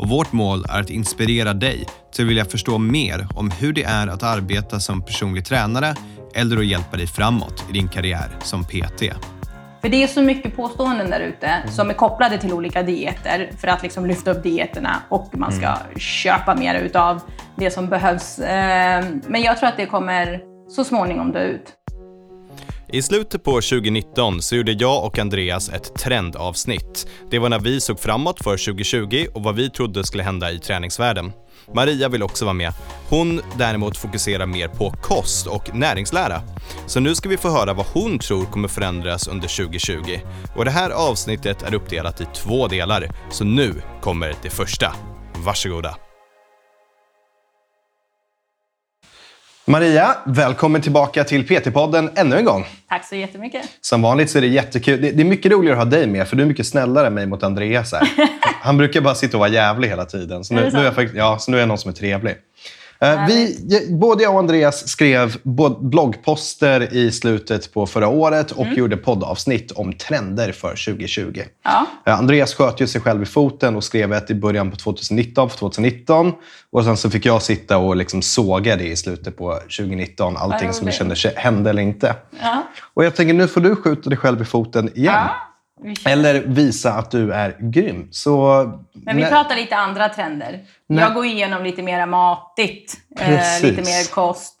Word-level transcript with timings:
och 0.00 0.08
vårt 0.08 0.32
mål 0.32 0.64
är 0.68 0.80
att 0.80 0.90
inspirera 0.90 1.54
dig 1.54 1.86
till 2.12 2.24
att 2.24 2.30
vilja 2.30 2.44
förstå 2.44 2.78
mer 2.78 3.26
om 3.34 3.50
hur 3.50 3.72
det 3.72 3.82
är 3.82 4.06
att 4.06 4.22
arbeta 4.22 4.80
som 4.80 5.02
personlig 5.02 5.44
tränare 5.44 5.94
eller 6.34 6.56
att 6.56 6.66
hjälpa 6.66 6.96
dig 6.96 7.06
framåt 7.06 7.64
i 7.70 7.72
din 7.72 7.88
karriär 7.88 8.28
som 8.42 8.64
PT. 8.64 9.02
För 9.80 9.88
det 9.88 10.02
är 10.02 10.06
så 10.06 10.22
mycket 10.22 10.56
påståenden 10.56 11.10
där 11.10 11.20
ute 11.20 11.54
som 11.68 11.90
är 11.90 11.94
kopplade 11.94 12.38
till 12.38 12.52
olika 12.52 12.82
dieter 12.82 13.50
för 13.60 13.68
att 13.68 13.82
liksom 13.82 14.06
lyfta 14.06 14.30
upp 14.30 14.42
dieterna 14.42 15.02
och 15.08 15.38
man 15.38 15.52
ska 15.52 15.76
köpa 15.96 16.54
mer 16.54 16.74
utav 16.74 17.20
det 17.56 17.70
som 17.70 17.88
behövs. 17.88 18.38
Eh, 18.38 19.04
Men 19.26 19.42
jag 19.42 19.58
tror 19.58 19.68
att 19.68 19.76
det 19.76 19.86
kommer 19.86 20.40
så 20.68 20.84
småningom 20.84 21.32
dö 21.32 21.44
ut. 21.44 21.72
I 22.92 23.02
slutet 23.02 23.44
på 23.44 23.50
2019 23.50 24.42
så 24.42 24.56
gjorde 24.56 24.72
jag 24.72 25.04
och 25.04 25.18
Andreas 25.18 25.68
ett 25.68 25.94
trendavsnitt. 25.94 27.06
Det 27.30 27.38
var 27.38 27.48
när 27.48 27.58
vi 27.58 27.80
såg 27.80 28.00
framåt 28.00 28.44
för 28.44 28.56
2020 28.56 29.26
och 29.34 29.42
vad 29.42 29.56
vi 29.56 29.70
trodde 29.70 30.04
skulle 30.04 30.22
hända 30.22 30.50
i 30.50 30.58
träningsvärlden. 30.58 31.32
Maria 31.74 32.08
vill 32.08 32.22
också 32.22 32.44
vara 32.44 32.54
med. 32.54 32.72
Hon 33.08 33.40
däremot 33.58 33.96
fokuserar 33.96 34.46
mer 34.46 34.68
på 34.68 34.90
kost 34.90 35.46
och 35.46 35.74
näringslära. 35.74 36.42
Så 36.86 37.00
nu 37.00 37.14
ska 37.14 37.28
vi 37.28 37.36
få 37.36 37.50
höra 37.50 37.72
vad 37.72 37.86
hon 37.86 38.18
tror 38.18 38.44
kommer 38.44 38.68
förändras 38.68 39.28
under 39.28 39.48
2020. 39.48 40.18
Och 40.56 40.64
det 40.64 40.70
här 40.70 40.90
avsnittet 40.90 41.62
är 41.62 41.74
uppdelat 41.74 42.20
i 42.20 42.26
två 42.34 42.68
delar, 42.68 43.10
så 43.30 43.44
nu 43.44 43.82
kommer 44.00 44.34
det 44.42 44.50
första. 44.50 44.94
Varsågoda. 45.44 46.09
Maria, 49.70 50.16
välkommen 50.24 50.82
tillbaka 50.82 51.24
till 51.24 51.46
PT-podden 51.46 52.10
ännu 52.16 52.36
en 52.36 52.44
gång. 52.44 52.66
Tack 52.88 53.04
så 53.04 53.16
jättemycket. 53.16 53.62
Som 53.80 54.02
vanligt 54.02 54.30
så 54.30 54.38
är 54.38 54.42
det 54.42 54.48
jättekul. 54.48 55.02
Det 55.02 55.10
det 55.10 55.22
är 55.22 55.24
mycket 55.24 55.52
roligare 55.52 55.78
att 55.78 55.84
ha 55.84 55.90
dig 55.90 56.06
med, 56.06 56.28
för 56.28 56.36
du 56.36 56.42
är 56.42 56.46
mycket 56.46 56.66
snällare 56.66 57.06
än 57.06 57.14
mig 57.14 57.26
mot 57.26 57.42
Andreas. 57.42 57.92
Här. 57.92 58.08
Han 58.62 58.76
brukar 58.76 59.00
bara 59.00 59.14
sitta 59.14 59.36
och 59.36 59.38
vara 59.38 59.50
jävlig 59.50 59.88
hela 59.88 60.04
tiden. 60.04 60.44
Så 60.44 60.54
Är 60.54 60.58
nu, 60.58 60.70
det 60.70 60.78
nu, 60.78 60.86
är, 60.86 60.92
jag 60.96 61.10
ja, 61.14 61.38
så 61.38 61.50
nu 61.50 61.56
är 61.56 61.60
jag 61.60 61.68
någon 61.68 61.78
som 61.78 61.88
är 61.88 61.94
trevlig. 61.94 62.36
Eh, 63.02 63.26
vi, 63.26 63.86
både 63.90 64.22
jag 64.22 64.32
och 64.32 64.38
Andreas 64.38 64.88
skrev 64.88 65.36
bloggposter 65.80 66.94
i 66.94 67.12
slutet 67.12 67.72
på 67.72 67.86
förra 67.86 68.08
året 68.08 68.50
och 68.50 68.66
gjorde 68.66 68.96
poddavsnitt 68.96 69.72
om 69.72 69.92
trender 69.92 70.52
för 70.52 70.68
2020. 70.68 71.42
Ja. 71.64 71.86
Eh, 72.06 72.18
Andreas 72.18 72.54
sköt 72.54 72.80
ju 72.80 72.86
sig 72.86 73.00
själv 73.00 73.22
i 73.22 73.26
foten 73.26 73.76
och 73.76 73.84
skrev 73.84 74.12
ett 74.12 74.30
i 74.30 74.34
början 74.34 74.70
på 74.70 74.76
2019 74.76 75.50
för 75.50 75.58
2019. 75.58 76.32
Och 76.70 76.84
sen 76.84 76.96
så 76.96 77.10
fick 77.10 77.26
jag 77.26 77.42
sitta 77.42 77.78
och 77.78 77.96
liksom 77.96 78.22
såga 78.22 78.76
det 78.76 78.86
i 78.86 78.96
slutet 78.96 79.36
på 79.36 79.54
2019. 79.54 80.36
Allting 80.36 80.72
som 80.72 80.86
jag 80.86 80.94
kände 80.94 81.16
hände 81.36 81.70
eller 81.70 81.82
inte. 81.82 82.14
Ja. 82.40 82.62
Och 82.94 83.04
jag 83.04 83.16
tänker, 83.16 83.34
nu 83.34 83.48
får 83.48 83.60
du 83.60 83.76
skjuta 83.76 84.10
dig 84.10 84.18
själv 84.18 84.42
i 84.42 84.44
foten 84.44 84.88
igen. 84.88 85.14
Ja. 85.14 85.49
Eller 86.06 86.42
visa 86.46 86.92
att 86.92 87.10
du 87.10 87.32
är 87.32 87.56
grym. 87.60 88.08
Så, 88.10 88.64
Men 88.92 89.16
vi 89.16 89.22
när- 89.22 89.30
pratar 89.30 89.56
lite 89.56 89.76
andra 89.76 90.08
trender. 90.08 90.58
Nej. 90.86 91.04
Jag 91.04 91.14
går 91.14 91.24
igenom 91.26 91.64
lite 91.64 91.82
mer 91.82 92.06
matigt, 92.06 92.94
eh, 93.20 93.26
Precis. 93.26 93.62
lite 93.62 93.82
mer 93.82 94.10
kost, 94.10 94.60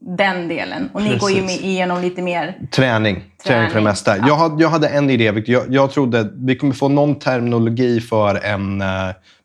den 0.00 0.48
delen. 0.48 0.90
Och 0.92 1.02
ni 1.02 1.16
går 1.16 1.30
ju 1.30 1.40
Precis. 1.42 1.60
igenom 1.62 2.00
lite 2.02 2.22
mer... 2.22 2.58
Träning. 2.70 3.24
Träning 3.44 3.70
för 3.70 3.78
det 3.78 3.84
mesta. 3.84 4.16
Jag, 4.16 4.36
hade, 4.36 4.62
jag 4.62 4.68
hade 4.68 4.88
en 4.88 5.10
idé. 5.10 5.42
Jag, 5.46 5.64
jag 5.68 5.90
trodde 5.90 6.20
att 6.20 6.30
vi 6.34 6.56
kommer 6.56 6.74
få 6.74 6.88
någon 6.88 7.18
terminologi 7.18 8.00
för 8.00 8.44
en 8.44 8.82
uh, 8.82 8.88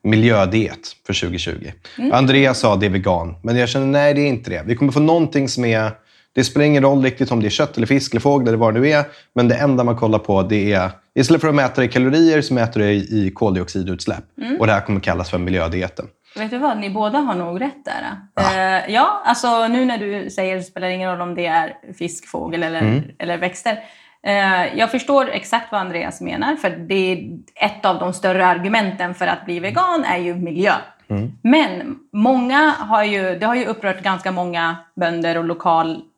miljödiet 0.03 0.79
för 1.05 1.13
2020. 1.13 1.51
Mm. 1.97 2.13
Andreas 2.13 2.59
sa 2.59 2.75
det 2.75 2.85
är 2.85 2.89
vegan, 2.89 3.35
men 3.43 3.55
jag 3.57 3.69
kände 3.69 3.87
nej, 3.87 4.13
det 4.13 4.21
är 4.21 4.27
inte 4.27 4.49
det. 4.49 4.63
Vi 4.65 4.75
kommer 4.75 4.91
få 4.91 4.99
någonting 4.99 5.49
som 5.49 5.65
är... 5.65 5.91
Det 6.35 6.43
spelar 6.43 6.65
ingen 6.65 6.83
roll 6.83 7.03
riktigt 7.03 7.31
om 7.31 7.41
det 7.41 7.47
är 7.47 7.49
kött, 7.49 7.77
eller 7.77 7.87
fisk 7.87 8.13
eller 8.13 8.21
fågel 8.21 8.47
eller 8.47 8.57
vad 8.57 8.73
det 8.73 8.79
nu 8.79 8.89
är. 8.89 9.05
Men 9.35 9.47
det 9.47 9.55
enda 9.55 9.83
man 9.83 9.95
kollar 9.95 10.19
på 10.19 10.41
det 10.43 10.73
är... 10.73 10.91
Istället 11.15 11.41
för 11.41 11.47
att 11.49 11.55
mäta 11.55 11.81
det 11.81 11.85
i 11.85 11.89
kalorier 11.89 12.41
så 12.41 12.53
mäter 12.53 12.79
det 12.79 12.91
i 12.93 13.31
koldioxidutsläpp. 13.35 14.23
Mm. 14.41 14.59
Och 14.59 14.67
det 14.67 14.73
här 14.73 14.81
kommer 14.81 14.99
kallas 14.99 15.29
för 15.29 15.37
miljödieten. 15.37 16.05
Vet 16.35 16.51
du 16.51 16.57
vad, 16.57 16.77
ni 16.77 16.89
båda 16.89 17.19
har 17.19 17.35
nog 17.35 17.61
rätt 17.61 17.85
där. 17.85 18.17
Eh, 18.39 18.93
ja, 18.93 19.21
alltså 19.25 19.67
nu 19.67 19.85
när 19.85 19.97
du 19.97 20.29
säger 20.29 20.55
det 20.55 20.63
spelar 20.63 20.87
ingen 20.87 21.11
roll 21.11 21.21
om 21.21 21.35
det 21.35 21.45
är 21.45 21.73
fisk, 21.97 22.27
fågel 22.27 22.63
eller, 22.63 22.81
Mm. 22.81 23.03
eller 23.19 23.37
växter. 23.37 23.79
Eh, 24.27 24.77
jag 24.77 24.91
förstår 24.91 25.29
exakt 25.29 25.71
vad 25.71 25.81
Andreas 25.81 26.21
menar, 26.21 26.55
för 26.55 26.69
det 26.69 26.95
är 26.95 27.17
ett 27.65 27.85
av 27.85 27.99
de 27.99 28.13
större 28.13 28.45
argumenten 28.47 29.15
för 29.15 29.27
att 29.27 29.45
bli 29.45 29.59
vegan 29.59 30.03
är 30.05 30.17
ju 30.17 30.35
miljö. 30.35 30.73
Mm. 31.09 31.31
Men 31.43 31.95
många 32.13 32.69
har 32.79 33.03
ju, 33.03 33.39
det 33.39 33.45
har 33.45 33.55
ju 33.55 33.65
upprört 33.65 34.03
ganska 34.03 34.31
många 34.31 34.75
bönder 34.95 35.37
och 35.37 35.45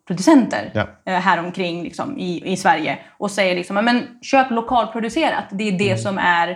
lokalproducenter 0.10 0.72
Ja. 0.74 0.88
eh, 1.06 1.20
häromkring 1.20 1.84
liksom, 1.84 2.18
i, 2.18 2.52
i 2.54 2.58
Sverige 2.58 3.00
och 3.18 3.32
säger 3.32 3.56
liksom, 3.56 3.76
men 3.76 4.08
köp 4.22 4.52
lokalproducerat. 4.52 5.46
Det 5.52 5.68
är 5.68 5.72
det 5.72 5.98
som 5.98 6.18
är 6.18 6.50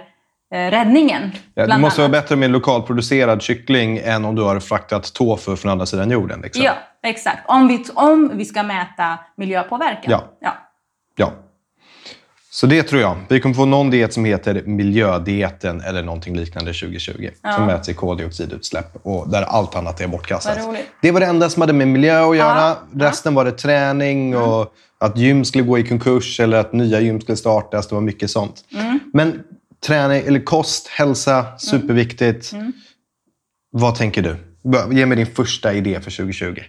eh, 0.53 0.71
räddningen. 0.71 1.21
Mm. 1.23 1.35
Ja, 1.53 1.67
det 1.67 1.77
måste 1.77 2.01
annat. 2.01 2.11
vara 2.11 2.21
bättre 2.21 2.35
med 2.35 2.51
lokalproducerad 2.51 3.41
kyckling 3.41 3.97
än 4.03 4.25
om 4.25 4.35
du 4.35 4.41
har 4.41 4.59
fraktat 4.59 5.13
tofu 5.13 5.55
från 5.55 5.71
andra 5.71 5.85
sidan 5.85 6.11
jorden. 6.11 6.41
Liksom. 6.41 6.63
Ja, 6.63 6.73
exakt. 7.03 7.39
Om 7.45 7.67
vi, 7.67 7.85
om 7.95 8.31
vi 8.33 8.45
ska 8.45 8.63
mäta 8.63 9.19
miljöpåverkan. 9.37 10.11
Ja. 10.11 10.23
ja. 10.41 10.53
Ja. 11.15 11.31
Så 12.51 12.65
det 12.67 12.83
tror 12.83 13.01
jag. 13.01 13.17
Vi 13.27 13.39
kommer 13.39 13.55
få 13.55 13.65
någon 13.65 13.89
diet 13.89 14.13
som 14.13 14.25
heter 14.25 14.63
miljödieten 14.65 15.81
eller 15.81 16.03
någonting 16.03 16.35
liknande 16.37 16.73
2020. 16.73 17.29
Som 17.55 17.65
mäts 17.65 17.89
i 17.89 17.93
koldioxidutsläpp 17.93 18.95
och 19.03 19.29
där 19.29 19.41
allt 19.41 19.75
annat 19.75 20.01
är 20.01 20.07
bortkastat. 20.07 20.57
Det 21.01 21.11
var 21.11 21.19
det 21.19 21.25
enda 21.25 21.49
som 21.49 21.61
hade 21.61 21.73
med 21.73 21.87
miljö 21.87 22.29
att 22.29 22.37
göra. 22.37 22.59
Ja, 22.59 22.77
ja. 22.93 23.07
Resten 23.07 23.33
var 23.35 23.45
det 23.45 23.51
träning 23.51 24.33
Mm. 24.33 24.43
och 24.43 24.73
att 24.97 25.17
gym 25.17 25.45
skulle 25.45 25.63
gå 25.63 25.77
i 25.79 25.83
konkurs 25.87 26.39
eller 26.39 26.57
att 26.57 26.73
nya 26.73 26.99
gym 26.99 27.21
skulle 27.21 27.35
startas. 27.37 27.87
Det 27.87 27.95
var 27.95 28.01
mycket 28.01 28.31
sånt. 28.31 28.55
Mm. 28.73 28.99
Men 29.13 29.39
träning, 29.85 30.23
eller 30.27 30.39
kost, 30.39 30.87
hälsa, 30.87 31.45
superviktigt. 31.59 32.51
Mm. 32.53 32.73
Vad 33.71 33.95
tänker 33.95 34.21
du? 34.21 34.35
Ge 34.95 35.05
mig 35.05 35.17
din 35.17 35.25
första 35.25 35.73
idé 35.73 35.99
för 36.01 36.11
2020. 36.11 36.59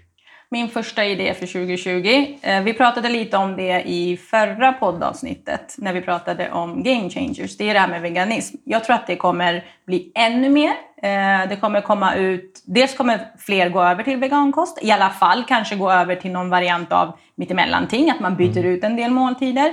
Min 0.52 0.68
första 0.68 1.04
idé 1.04 1.34
för 1.34 1.46
2020. 1.46 2.38
Eh, 2.42 2.62
vi 2.62 2.74
pratade 2.74 3.08
lite 3.08 3.36
om 3.36 3.56
det 3.56 3.82
i 3.82 4.16
förra 4.16 4.72
poddavsnittet 4.72 5.74
när 5.78 5.92
vi 5.92 6.00
pratade 6.00 6.50
om 6.50 6.82
game 6.82 7.10
changers. 7.10 7.56
Det 7.56 7.70
är 7.70 7.74
det 7.74 7.80
här 7.80 7.88
med 7.88 8.02
veganism. 8.02 8.56
Jag 8.64 8.84
tror 8.84 8.96
att 8.96 9.06
det 9.06 9.16
kommer 9.16 9.64
bli 9.86 10.12
ännu 10.14 10.48
mer. 10.48 10.70
Eh, 11.02 11.48
det 11.48 11.56
kommer 11.60 11.80
komma 11.80 12.14
ut... 12.14 12.62
Dels 12.66 12.96
kommer 12.96 13.26
fler 13.38 13.68
gå 13.68 13.82
över 13.82 14.02
till 14.02 14.16
vegankost. 14.16 14.78
I 14.82 14.90
alla 14.90 15.10
fall 15.10 15.44
kanske 15.48 15.76
gå 15.76 15.90
över 15.90 16.16
till 16.16 16.32
någon 16.32 16.50
variant 16.50 16.92
av 16.92 17.18
mittemellanting. 17.34 18.10
Att 18.10 18.20
man 18.20 18.36
byter 18.36 18.64
ut 18.64 18.84
en 18.84 18.96
del 18.96 19.10
måltider. 19.10 19.72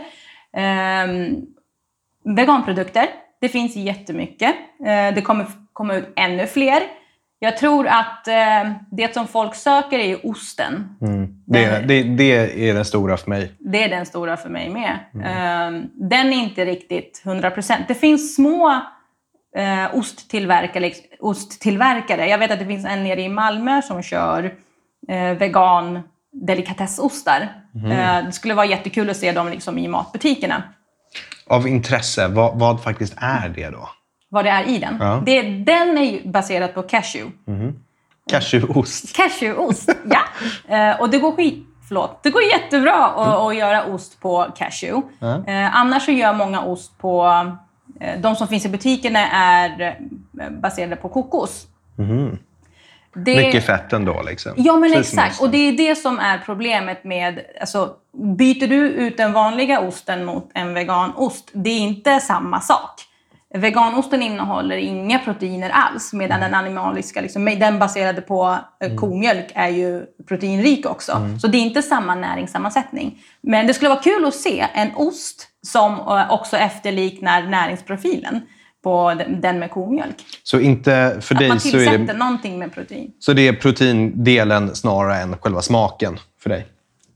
Ehm, 0.57 1.45
veganprodukter. 2.35 3.07
Det 3.41 3.49
finns 3.49 3.75
jättemycket. 3.75 4.55
Eh, 4.85 5.15
det 5.15 5.21
kommer 5.21 5.45
komma 5.73 5.95
ut 5.95 6.13
ännu 6.15 6.47
fler. 6.47 6.83
Jag 7.39 7.57
tror 7.57 7.87
att 7.87 8.27
eh, 8.27 8.71
det 8.91 9.13
som 9.13 9.27
folk 9.27 9.55
söker 9.55 9.99
är 9.99 10.29
osten. 10.29 10.97
Det, 11.45 11.87
det, 11.87 12.03
det 12.03 12.69
är 12.69 12.73
den 12.73 12.85
stora 12.85 13.17
för 13.17 13.29
mig. 13.29 13.51
Det 13.59 13.83
är 13.83 13.89
den 13.89 14.05
stora 14.05 14.37
för 14.37 14.49
mig 14.49 14.69
med. 14.69 14.91
Eh, 15.13 15.83
den 15.93 16.33
är 16.33 16.37
inte 16.37 16.65
riktigt 16.65 17.21
100%. 17.25 17.73
Det 17.87 17.95
finns 17.95 18.35
små 18.35 18.81
eh, 19.57 19.97
osttillverkare, 19.97 20.91
osttillverkare. 21.19 22.27
Jag 22.27 22.37
vet 22.37 22.51
att 22.51 22.59
det 22.59 22.65
finns 22.65 22.85
en 22.85 23.03
nere 23.03 23.21
i 23.21 23.29
Malmö 23.29 23.81
som 23.81 24.03
kör 24.03 24.53
eh, 25.07 25.37
vegan 25.37 25.99
delikatessostar. 26.31 27.41
Eh, 27.91 28.25
det 28.25 28.31
skulle 28.31 28.53
vara 28.53 28.65
jättekul 28.65 29.09
att 29.09 29.17
se 29.17 29.31
dem 29.31 29.49
liksom 29.49 29.77
i 29.77 29.87
matbutikerna. 29.87 30.63
Av 31.47 31.67
intresse, 31.67 32.27
vad, 32.27 32.59
vad 32.59 32.83
faktiskt 32.83 33.13
är 33.17 33.49
det 33.49 33.69
då? 33.69 33.89
Vad 34.29 34.45
det 34.45 34.49
är 34.49 34.67
i 34.69 34.77
den. 34.77 34.97
Ja. 34.99 35.23
Det, 35.25 35.41
den 35.41 35.97
är 35.97 36.27
baserad 36.27 36.73
på 36.73 36.83
cashew. 36.83 37.31
Cashewost. 38.29 39.15
Cashewost, 39.15 39.89
ja. 40.05 40.21
Eh, 40.75 41.01
och 41.01 41.09
det 41.09 41.19
går 41.19 41.31
skit... 41.31 41.63
Förlåt. 41.87 42.23
Det 42.23 42.29
går 42.29 42.43
jättebra 42.43 43.05
att, 43.05 43.27
att 43.27 43.55
göra 43.55 43.85
ost 43.85 44.19
på 44.19 44.47
cashew. 44.55 45.07
Eh, 45.47 45.75
annars 45.75 46.05
så 46.05 46.11
gör 46.11 46.33
många 46.33 46.61
ost 46.61 46.97
på... 46.97 47.27
Eh, 47.99 48.19
de 48.19 48.35
som 48.35 48.47
finns 48.47 48.65
i 48.65 48.69
butikerna 48.69 49.27
är 49.31 49.81
eh, 50.41 50.49
baserade 50.49 50.95
på 50.95 51.09
kokos. 51.09 51.67
Det, 53.25 53.35
Mycket 53.35 53.65
fett 53.65 53.93
ändå. 53.93 54.21
Liksom. 54.21 54.51
Ja, 54.57 54.75
men 54.75 54.91
Precis 54.91 55.13
exakt. 55.13 55.31
osten. 55.31 55.45
Och 55.45 55.51
det 55.51 55.57
är 55.57 55.71
det 55.71 55.95
som 55.95 56.19
är 56.19 56.37
problemet 56.45 57.03
med... 57.03 57.41
Alltså, 57.59 57.89
byter 58.37 58.67
du 58.67 58.89
ut 58.89 59.17
den 59.17 59.33
vanliga 59.33 59.79
osten 59.79 60.25
mot 60.25 60.51
en 60.53 60.73
veganost, 60.73 61.51
det 61.53 61.69
är 61.69 61.79
inte 61.79 62.19
samma 62.19 62.61
sak. 62.61 63.06
Veganosten 63.55 64.21
innehåller 64.21 64.77
inga 64.77 65.19
proteiner 65.19 65.69
alls 65.69 66.13
medan 66.13 66.39
den 66.39 66.53
animaliska, 66.53 67.21
liksom, 67.21 67.45
den 67.45 67.79
baserade 67.79 68.21
på 68.21 68.57
eh, 68.83 68.95
komjölk, 68.95 69.51
är 69.55 69.67
ju 69.69 70.05
proteinrik 70.27 70.85
också. 70.85 71.29
Så 71.41 71.47
det 71.47 71.57
är 71.57 71.61
inte 71.61 71.81
samma 71.81 72.15
näringssammansättning. 72.15 73.19
Men 73.41 73.67
det 73.67 73.73
skulle 73.73 73.89
vara 73.89 73.99
kul 73.99 74.25
att 74.25 74.33
se 74.35 74.65
en 74.73 74.95
ost 74.95 75.47
som 75.67 75.93
eh, 75.93 76.31
också 76.31 76.57
efterliknar 76.57 77.41
näringsprofilen 77.41 78.41
på 78.83 79.13
den- 79.41 79.59
med 79.59 79.71
komjölk. 79.71 80.15
Så 80.43 80.59
inte 80.59 81.17
för 81.21 81.35
Att 81.35 81.39
dig 81.39 81.47
man 81.49 81.59
så 81.59 81.69
tillsätter 81.69 81.93
är, 81.99 82.07
det, 82.07 82.13
någonting 82.13 82.59
med 82.59 82.73
protein. 82.73 83.11
så 83.19 83.33
det 83.33 83.47
är 83.47 83.53
proteindelen 83.53 84.75
snarare 84.75 85.17
än 85.17 85.37
själva 85.37 85.61
smaken 85.61 86.19
för 86.43 86.49
dig? 86.49 86.67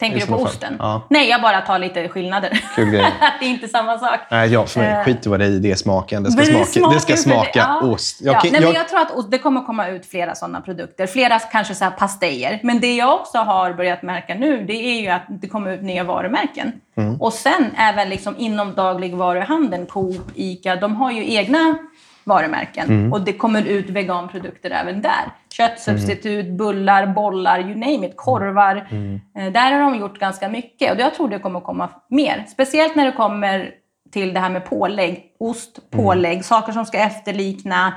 Tänker 0.02 0.20
du 0.20 0.26
på 0.26 0.36
osten? 0.36 0.76
Ja. 0.80 1.02
Nej, 1.10 1.30
jag 1.30 1.42
bara 1.42 1.62
tar 1.62 1.80
lite 1.80 2.08
skillnader. 2.10 2.64
Kul 2.76 2.90
grej. 2.90 3.06
Det 3.40 3.46
är 3.46 3.50
inte 3.50 3.68
samma 3.68 3.98
sak. 4.00 4.20
Nej, 4.32 4.54
ja, 4.54 4.66
för 4.66 4.80
mig. 4.80 5.06
Skit 5.06 5.26
i 5.26 5.30
vad 5.30 5.40
det 5.40 5.46
är 5.46 5.50
det 5.50 5.72
är 5.72 5.76
smaken. 5.76 6.24
Det 6.24 6.32
ska 6.32 6.54
Men 6.54 6.66
smaka, 6.66 6.94
det 6.94 7.00
ska 7.00 7.16
smaka 7.18 7.50
Ja. 7.54 7.80
ost. 7.88 8.22
Jag, 8.22 8.36
ja, 8.36 8.40
kan- 8.40 8.52
nej, 8.52 8.62
men 8.62 8.70
jag- 8.72 8.80
jag 8.82 8.90
tror 8.90 9.00
att 9.00 9.12
ost, 9.12 9.32
det 9.32 9.38
kommer 9.38 9.62
komma 9.62 9.88
ut 9.88 10.06
flera 10.06 10.36
sådana 10.36 10.62
produkter. 10.62 11.08
Flera 11.08 11.40
kanske 11.40 11.76
så 11.76 11.84
här 11.84 11.92
pastejer. 11.92 12.60
Men 12.64 12.80
det 12.80 12.96
jag 12.96 13.14
också 13.16 13.38
har 13.38 13.74
börjat 13.74 14.02
märka 14.04 14.36
nu 14.36 14.64
det 14.68 14.74
är 14.74 15.02
ju 15.02 15.08
att 15.08 15.22
det 15.28 15.48
kommer 15.48 15.72
ut 15.74 15.82
nya 15.82 16.04
varumärken. 16.04 16.72
Mm. 16.98 17.22
Och 17.22 17.34
sen 17.34 17.72
även 17.78 18.10
liksom 18.10 18.36
inom 18.38 18.74
dagligvaruhandeln, 18.76 19.86
Coop, 19.86 20.32
Ica, 20.36 20.76
de 20.76 20.96
har 20.96 21.12
ju 21.12 21.34
egna 21.34 21.76
varumärken. 22.24 22.88
Mm. 22.90 23.14
Och 23.14 23.22
det 23.22 23.34
kommer 23.34 23.66
ut 23.68 23.90
veganprodukter 23.90 24.72
även 24.72 25.02
där. 25.02 25.32
Köttsubstitut, 25.54 26.46
bullar, 26.58 27.08
bollar, 27.08 27.60
you 27.60 27.76
name 27.76 28.08
it, 28.08 28.14
korvar. 28.18 28.88
Mm. 28.92 29.20
Eh, 29.38 29.52
Där 29.54 29.72
har 29.72 29.80
de 29.80 29.96
gjort 30.00 30.20
ganska 30.20 30.50
mycket 30.50 30.92
och 30.94 31.00
jag 31.00 31.14
tror 31.16 31.30
det 31.30 31.40
kommer 31.40 31.60
komma 31.60 31.90
mer. 32.10 32.46
Speciellt 32.50 32.96
när 32.96 33.06
det 33.06 33.12
kommer 33.12 33.72
till 34.12 34.34
det 34.34 34.40
här 34.40 34.50
med 34.50 34.66
pålägg. 34.66 35.24
Ost, 35.40 35.80
Mm. 35.94 36.06
pålägg, 36.06 36.46
saker 36.46 36.72
som 36.74 36.86
ska 36.86 36.98
efterlikna 36.98 37.94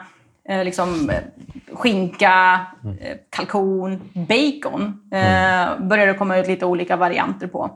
eh, 0.49 0.65
liksom, 0.65 1.11
eh, 1.11 1.17
skinka, 1.77 2.61
Mm. 2.85 2.99
eh, 2.99 3.17
kalkon, 3.37 4.01
bacon. 4.15 5.01
Eh, 5.13 5.87
börjar 5.89 6.07
det 6.07 6.15
komma 6.15 6.37
ut 6.37 6.47
lite 6.49 6.67
olika 6.67 6.97
varianter 6.97 7.47
på. 7.47 7.71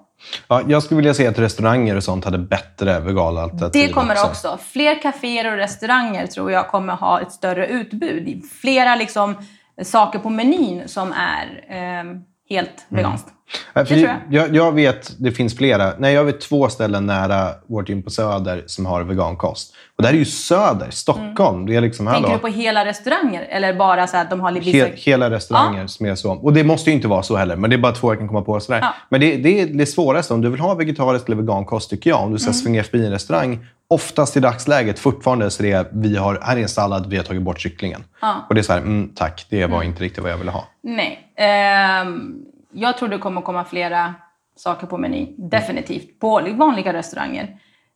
ja, 0.49 0.63
jag 0.69 0.83
skulle 0.83 0.97
vilja 0.97 1.15
se 1.15 1.27
att 1.27 1.39
restauranger 1.39 1.97
och 1.97 2.05
sånt 2.05 2.25
hade 2.25 2.39
bättre 2.39 3.01
vegala 3.01 3.43
alternativ. 3.43 3.87
Det 3.87 3.93
kommer 3.93 4.15
också. 4.25 4.59
Fler 4.73 5.03
kaféer 5.03 5.53
och 5.53 5.57
restauranger 5.59 6.27
tror 6.27 6.53
jag 6.53 6.69
kommer 6.69 6.95
ha 6.95 7.21
ett 7.21 7.33
större 7.33 7.67
utbud. 7.67 8.43
Flera 8.61 8.95
liksom, 8.97 9.35
saker 9.83 10.19
på 10.19 10.31
menyn 10.31 10.89
som 10.89 11.13
är 11.13 11.65
eh, 11.69 12.05
helt 12.51 12.87
veganskt. 12.89 13.29
Ja, 13.75 13.85
för 13.85 13.95
Det 13.95 14.01
tror 14.03 14.17
jag. 14.31 14.55
Jag, 14.57 14.73
vet, 14.73 15.15
det 15.19 15.33
finns 15.33 15.57
flera. 15.57 15.93
Nej, 15.99 16.15
jag 16.15 16.25
vet 16.25 16.41
två 16.41 16.69
ställen 16.69 17.07
nära 17.07 17.49
vårt 17.67 17.89
gym 17.89 18.03
på 18.03 18.11
Söder 18.11 18.63
som 18.67 18.87
har 18.87 19.03
vegankost. 19.03 19.75
Och 19.97 20.03
det 20.03 20.09
här 20.09 20.15
är 20.15 20.19
ju 20.19 20.25
Söder, 20.25 20.91
Stockholm. 20.91 21.67
Det 21.67 21.77
är 21.77 21.81
liksom, 21.81 22.07
Mm. 22.09 22.15
Tänker 22.15 22.29
hallå, 22.29 22.41
du 22.47 22.53
på 22.53 22.59
hela 22.59 22.85
restauranger? 22.85 23.47
Eller 23.51 23.75
bara 23.75 24.07
så 24.07 24.17
att 24.17 24.31
de 24.31 24.41
har 24.41 24.53
vissa... 24.53 24.87
he, 24.87 24.93
hela 24.95 25.31
restauranger 25.31 25.87
som 25.87 26.07
är 26.07 26.15
så. 26.15 26.33
Och 26.33 26.53
det 26.53 26.65
måste 26.65 26.91
ju 26.91 26.97
inte 26.97 27.09
vara 27.09 27.23
så 27.23 27.37
heller, 27.37 27.57
men 27.57 27.71
det 27.71 27.77
är 27.77 27.79
bara 27.79 27.93
två 27.93 28.11
jag 28.13 28.19
kan 28.19 28.29
komma 28.29 28.43
på. 28.43 28.61
Sådär. 28.61 28.81
Ja. 28.81 28.95
Men 29.09 29.21
det, 29.21 29.37
det 29.37 29.61
är 29.61 29.67
det 29.67 29.87
svåraste. 29.87 30.35
Om 30.35 30.41
du 30.41 30.51
vill 30.51 30.61
ha 30.61 30.75
vegetarisk 30.75 31.27
eller 31.29 31.37
vegankost, 31.37 31.91
tycker 31.91 32.11
jag, 32.11 32.23
om 32.23 32.33
du 32.33 32.39
ska 32.39 32.47
Mm. 32.49 32.55
svinga 32.55 32.83
förbi 32.85 33.07
en 33.07 33.13
restaurang, 33.13 33.67
oftast 33.89 34.37
i 34.37 34.41
dagsläget 34.41 34.99
fortfarande 34.99 35.51
så 35.51 35.63
det 35.63 35.73
är, 35.73 35.87
vi 35.93 36.17
har, 36.17 36.39
här 36.43 36.57
är 36.57 36.61
en 36.61 36.69
sallad, 36.69 37.11
vi 37.11 37.17
har 37.17 37.25
tagit 37.25 37.43
bort 37.43 37.61
kycklingen. 37.61 38.05
Ja. 38.21 38.47
Och 38.49 38.55
det 38.55 38.61
är 38.61 38.63
så 38.63 38.73
här, 38.73 38.81
mm, 38.81 39.13
tack, 39.15 39.47
det 39.51 39.67
var 39.67 39.83
inte 39.83 40.03
riktigt 40.03 40.23
vad 40.23 40.33
jag 40.33 40.39
ville 40.39 40.51
ha. 40.51 40.69
Nej. 40.83 41.33
Ehm, 41.37 42.45
jag 42.73 42.99
tror 42.99 43.09
det 43.09 43.19
kommer 43.19 43.41
komma 43.41 43.65
flera 43.65 44.15
saker 44.57 44.87
på 44.87 44.99
menyn. 44.99 45.35
Definitivt. 45.51 46.21
På 46.21 46.41
vanliga 46.41 46.93
restauranger. 46.93 47.43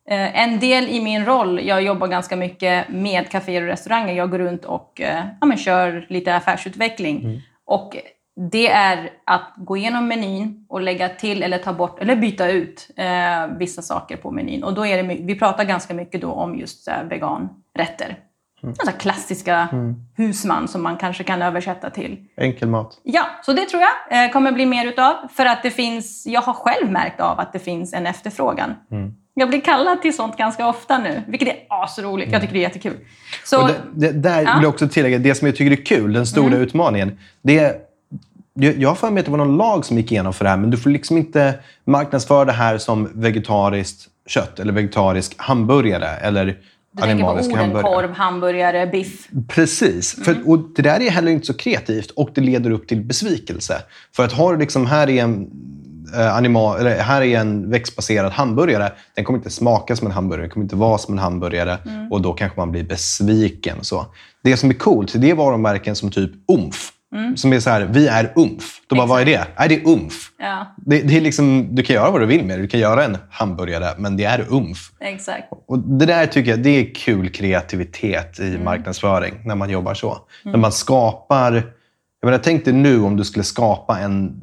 Eh, 0.09 0.41
en 0.43 0.59
del 0.59 0.89
i 0.89 1.01
min 1.01 1.25
roll, 1.25 1.59
jag 1.63 1.81
jobbar 1.83 2.07
ganska 2.07 2.35
mycket 2.35 2.89
med 2.89 3.29
kaféer 3.29 3.61
och 3.61 3.67
restauranger. 3.67 4.13
Jag 4.13 4.31
går 4.31 4.39
runt 4.39 4.65
och 4.65 5.01
eh, 5.01 5.25
ja, 5.41 5.47
men 5.47 5.57
kör 5.57 6.05
lite 6.09 6.35
affärsutveckling. 6.35 7.41
Och 7.65 7.97
det 8.35 8.67
är 8.67 9.09
att 9.25 9.53
gå 9.57 9.77
igenom 9.77 10.07
menyn 10.07 10.65
och 10.69 10.81
lägga 10.81 11.09
till 11.09 11.43
eller 11.43 11.57
ta 11.57 11.73
bort 11.73 11.99
eller 11.99 12.15
byta 12.15 12.47
ut 12.49 12.89
eh, 12.97 13.57
vissa 13.57 13.81
saker 13.81 14.17
på 14.17 14.31
menyn. 14.31 14.63
Och 14.63 14.73
då 14.73 14.85
är 14.85 15.03
det, 15.03 15.17
vi 15.21 15.35
pratar 15.39 15.63
ganska 15.63 15.93
mycket 15.93 16.21
då 16.21 16.31
om 16.31 16.55
just 16.55 16.87
eh, 16.87 17.03
veganrätter. 17.09 18.17
Alltså 18.65 18.91
klassiska 18.99 19.67
husman 20.17 20.67
som 20.67 20.83
man 20.83 20.97
kanske 20.97 21.23
kan 21.23 21.41
översätta 21.41 21.89
till 21.89 22.17
Enkel 22.37 22.67
mat. 22.69 22.99
Ja, 23.03 23.25
så 23.45 23.53
det 23.53 23.65
tror 23.65 23.81
jag 23.81 24.25
eh, 24.25 24.31
kommer 24.31 24.51
bli 24.51 24.65
mer 24.65 24.85
utav. 24.85 25.13
För 25.33 25.45
att 25.45 25.63
det 25.63 25.71
finns, 25.71 26.27
jag 26.27 26.41
har 26.41 26.53
själv 26.53 26.91
märkt 26.91 27.19
av 27.21 27.39
att 27.39 27.53
det 27.53 27.59
finns 27.59 27.93
en 27.93 28.07
efterfrågan. 28.07 28.73
Jag 29.33 29.49
blir 29.49 29.61
kallad 29.61 30.01
till 30.01 30.15
sånt 30.15 30.37
ganska 30.37 30.67
ofta 30.67 30.97
nu, 30.97 31.21
vilket 31.27 31.47
är 31.47 31.55
asroligt. 31.69 32.31
Jag 32.31 32.41
tycker 32.41 32.53
det 32.53 32.59
är 32.59 32.61
jättekul. 32.61 32.97
Så, 33.45 33.61
Och 33.61 33.67
det, 33.67 34.11
det, 34.11 34.11
där 34.11 34.29
Ja. 34.31 34.39
Mm. 34.39 34.55
vill 34.55 34.63
jag 34.63 34.69
också 34.73 34.87
tillägga, 34.87 35.17
det 35.17 35.35
som 35.35 35.47
jag 35.47 35.55
tycker 35.55 35.71
är 35.81 35.85
kul, 35.85 36.13
den 36.13 36.25
stora 36.25 36.57
utmaningen, 36.57 37.19
det 37.41 37.59
är 37.59 37.75
jag 38.53 38.89
har 38.89 38.95
för 38.95 39.11
mig 39.11 39.19
att 39.19 39.25
det 39.25 39.31
var 39.31 39.37
någon 39.37 39.57
lag 39.57 39.85
som 39.85 39.97
gick 39.97 40.11
igenom 40.11 40.33
för 40.33 40.43
det 40.45 40.49
här, 40.49 40.57
men 40.57 40.69
du 40.69 40.77
får 40.77 40.89
liksom 40.89 41.17
inte 41.17 41.59
marknadsföra 41.85 42.45
det 42.45 42.51
här 42.51 42.77
som 42.77 43.09
vegetariskt 43.13 44.07
kött 44.27 44.59
eller 44.59 44.73
vegetarisk 44.73 45.33
hamburgare 45.37 46.07
eller 46.09 46.45
du 46.45 46.53
tänker 47.01 47.23
på 47.23 47.29
animalisk 47.29 47.49
orden 47.49 47.59
hamburgare. 47.59 47.95
korv, 47.95 48.11
hamburgare, 48.13 48.87
biff. 48.87 49.27
Precis. 49.47 50.15
Mm. 50.17 50.25
För, 50.25 50.49
och 50.51 50.59
det 50.75 50.81
där 50.81 51.01
är 51.01 51.09
heller 51.11 51.31
inte 51.31 51.45
så 51.45 51.53
kreativt 51.53 52.11
och 52.11 52.29
det 52.35 52.41
leder 52.41 52.71
upp 52.71 52.87
till 52.87 53.01
besvikelse. 53.01 53.81
För 54.15 54.25
att 54.25 54.31
har 54.31 54.53
du 54.53 54.59
liksom, 54.59 54.85
här 54.85 55.09
är 55.09 55.23
en, 55.23 55.47
eh, 56.15 56.35
animal, 56.35 56.79
eller 56.79 56.99
här 56.99 57.21
är 57.21 57.39
en 57.39 57.69
växtbaserad 57.69 58.31
hamburgare. 58.31 58.91
Den 59.15 59.25
kommer 59.25 59.39
inte 59.39 59.49
smaka 59.49 59.95
som 59.95 60.07
en 60.07 60.13
hamburgare, 60.13 60.43
den 60.43 60.49
kommer 60.49 60.63
inte 60.63 60.75
vara 60.75 60.97
som 60.97 61.13
en 61.13 61.19
hamburgare 61.19 61.77
Mm. 61.85 62.11
och 62.11 62.21
då 62.21 62.33
kanske 62.33 62.59
man 62.59 62.71
blir 62.71 62.83
besviken. 62.83 63.77
Så. 63.81 64.05
Det 64.43 64.57
som 64.57 64.69
är 64.69 64.73
coolt, 64.73 65.13
det 65.15 65.29
är 65.29 65.35
varumärken 65.35 65.95
som 65.95 66.11
typ 66.11 66.31
umf. 66.51 66.91
Mm. 67.13 67.37
Som 67.37 67.53
är 67.53 67.59
så 67.59 67.69
här, 67.69 67.81
vi 67.81 68.07
är 68.07 68.33
umf. 68.35 68.79
Då 68.87 68.95
bara, 68.95 69.07
vad 69.07 69.21
är 69.21 69.25
det? 69.25 69.47
Nej, 69.59 69.69
det 69.69 69.75
är 69.75 69.87
umf. 69.89 70.31
Ja, 70.39 70.75
Det, 70.77 71.01
det 71.01 71.17
är 71.17 71.21
liksom, 71.21 71.67
du 71.75 71.83
kan 71.83 71.95
göra 71.95 72.11
vad 72.11 72.21
du 72.21 72.25
vill 72.25 72.45
med 72.45 72.57
det. 72.57 72.61
Du 72.61 72.67
kan 72.67 72.79
göra 72.79 73.03
en 73.03 73.17
hamburgare, 73.29 73.93
men 73.97 74.17
det 74.17 74.23
är 74.23 74.45
umf. 74.49 74.91
exakt. 74.99 75.47
Och 75.67 75.79
det 75.79 76.05
där 76.05 76.25
tycker 76.25 76.51
jag 76.51 76.59
det 76.63 76.69
är 76.69 76.95
kul 76.95 77.29
kreativitet 77.29 78.39
i 78.39 78.57
marknadsföring, 78.57 79.33
när 79.45 79.55
man 79.55 79.69
jobbar 79.69 79.93
så. 79.93 80.17
När 80.43 80.57
man 80.57 80.71
skapar... 80.71 81.53
Jag 82.21 82.27
menar, 82.27 82.37
tänk 82.43 82.65
dig 82.65 82.73
nu 82.73 83.01
om 83.01 83.17
du 83.17 83.23
skulle 83.23 83.43
skapa 83.43 83.99
en... 83.99 84.41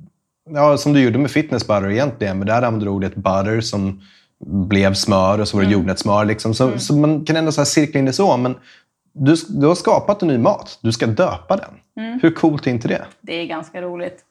Ja, 0.51 0.77
som 0.77 0.93
du 0.93 1.01
gjorde 1.01 1.19
med 1.19 1.31
fitness 1.31 1.67
butter 1.67 1.91
egentligen, 1.91 2.39
men 2.39 2.47
där 2.47 2.63
använde 2.63 2.85
du 2.85 2.91
ordet 2.91 3.15
butter 3.15 3.61
som 3.61 4.01
blev 4.47 4.95
smör 4.95 5.39
och 5.39 5.49
så 5.49 5.57
var 5.57 5.65
det 5.65 5.71
jordnötssmör. 5.71 6.25
Liksom. 6.25 6.55
Så, 6.55 6.79
så 6.79 6.97
man 6.97 7.25
kan 7.25 7.37
ändå 7.37 7.53
så 7.53 7.65
cirkla 7.65 7.99
in 7.99 8.05
det 8.05 8.13
så. 8.13 8.37
Men 8.37 8.55
du, 9.13 9.37
du 9.49 9.67
har 9.67 9.75
skapat 9.75 10.23
en 10.23 10.29
ny 10.29 10.39
mat. 10.39 10.79
Du 10.83 10.93
ska 10.93 11.07
döpa 11.07 11.57
den. 11.57 11.71
Hur 12.23 12.31
coolt 12.31 12.67
är 12.67 12.71
inte 12.71 12.89
det? 12.89 13.05
Det 13.21 13.35
är 13.35 13.47
ganska 13.47 13.83
roligt. 13.83 14.25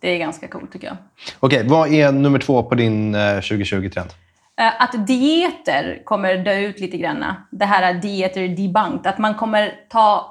Det 0.00 0.08
är 0.10 0.18
ganska 0.18 0.48
coolt 0.48 0.72
tycker 0.72 0.86
jag. 0.86 0.96
Okej, 1.40 1.68
vad 1.68 1.92
är 1.92 2.12
nummer 2.12 2.38
två 2.38 2.62
på 2.62 2.74
din 2.74 3.14
eh, 3.14 3.18
2020-trend? 3.18 4.10
Eh, 4.60 4.82
Att 4.82 5.06
dieter 5.06 6.02
kommer 6.04 6.36
dö 6.36 6.58
ut 6.58 6.80
lite 6.80 6.96
grann. 6.96 7.24
Det 7.50 7.64
här 7.64 7.82
är 7.82 7.94
dieter 7.94 8.48
debunked. 8.48 9.06
Att 9.06 9.18
man 9.18 9.34
kommer 9.34 9.74
ta 9.88 10.30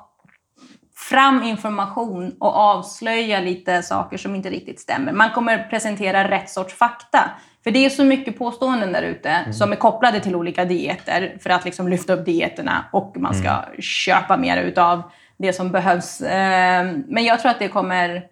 fram 0.96 1.44
information 1.44 2.36
och 2.40 2.56
avslöja 2.56 3.40
lite 3.40 3.82
saker 3.84 4.18
som 4.18 4.36
inte 4.36 4.50
riktigt 4.50 4.80
stämmer. 4.80 5.14
Man 5.14 5.30
kommer 5.30 5.58
presentera 5.70 6.32
rätt 6.32 6.50
sorts 6.50 6.74
fakta. 6.74 7.32
För 7.64 7.72
det 7.72 7.86
är 7.86 7.90
så 7.90 8.04
mycket 8.04 8.38
påståenden 8.38 8.92
där 8.92 9.04
ute 9.04 9.54
som 9.54 9.72
är 9.72 9.76
kopplade 9.76 10.20
till 10.20 10.36
olika 10.36 10.66
dieter 10.66 11.38
för 11.40 11.50
att 11.50 11.66
liksom 11.66 11.88
lyfta 11.88 12.14
upp 12.14 12.26
dieterna 12.26 12.86
och 12.92 13.16
man 13.18 13.34
ska 13.34 13.64
köpa 13.80 14.38
mer 14.38 14.58
utav 14.58 15.04
det 15.38 15.54
som 15.54 15.72
behövs. 15.72 16.22
Eh, 16.22 16.86
Men 17.08 17.24
jag 17.24 17.40
tror 17.40 17.52
att 17.52 17.60
det 17.60 17.68
kommer 17.68 18.26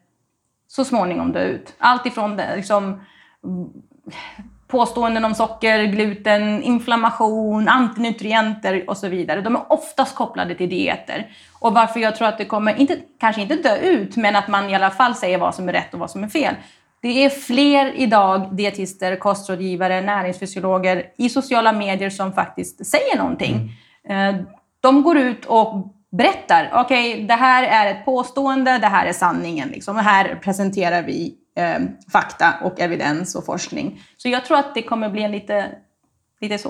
så 0.68 0.86
småningom 0.86 1.32
dö 1.32 1.44
ut. 1.44 1.74
Allt 1.78 2.06
ifrån 2.06 2.38
liksom, 2.56 3.02
påståenden 4.68 5.26
om 5.26 5.36
socker, 5.36 5.84
gluten, 5.84 6.64
inflammation, 6.64 7.68
antinutrienter 7.68 8.90
och 8.90 8.98
så 8.98 9.08
vidare. 9.08 9.42
De 9.42 9.56
är 9.56 9.72
oftast 9.72 10.16
kopplade 10.16 10.56
till 10.56 10.70
dieter. 10.70 11.32
Och 11.60 11.74
varför 11.74 12.00
jag 12.00 12.16
tror 12.16 12.28
att 12.28 12.38
det 12.38 12.46
kommer, 12.46 12.80
inte, 12.80 12.98
kanske 13.20 13.42
inte 13.42 13.56
dö 13.56 13.78
ut, 13.78 14.16
men 14.16 14.36
att 14.36 14.48
man 14.48 14.70
i 14.70 14.76
alla 14.76 14.90
fall 14.90 15.16
säger 15.16 15.38
vad 15.38 15.56
som 15.56 15.70
är 15.70 15.74
rätt 15.74 15.94
och 15.94 16.00
vad 16.00 16.12
som 16.12 16.24
är 16.24 16.28
fel. 16.28 16.56
Det 17.02 17.26
är 17.26 17.30
fler 17.30 17.94
idag 17.96 18.56
dietister, 18.56 19.16
kostrådgivare, 19.16 20.02
näringsfysiologer 20.02 21.06
i 21.18 21.30
sociala 21.30 21.72
medier 21.72 22.10
som 22.10 22.34
faktiskt 22.34 22.86
säger 22.86 23.18
någonting. 23.18 23.72
Eh, 24.10 24.36
De 24.82 25.04
går 25.04 25.18
ut 25.18 25.46
och 25.46 25.94
berättar, 26.12 26.72
okej, 26.74 27.26
det 27.28 27.34
här 27.34 27.64
är 27.64 27.92
ett 27.92 28.06
påstående, 28.06 28.78
det 28.78 28.88
här 28.88 29.06
är 29.06 29.14
sanningen. 29.14 29.70
Liksom. 29.70 29.96
Och 29.98 30.04
här 30.04 30.36
presenterar 30.44 31.04
vi 31.04 31.34
eh, 31.58 31.80
fakta 32.12 32.54
och 32.64 32.80
evidens 32.80 33.36
och 33.36 33.46
forskning. 33.46 34.02
Så 34.18 34.30
jag 34.30 34.46
tror 34.46 34.58
att 34.58 34.76
det 34.76 34.82
kommer 34.82 35.10
bli 35.10 35.24
en 35.24 35.32
lite, 35.32 35.66
lite 36.42 36.58
så. 36.58 36.70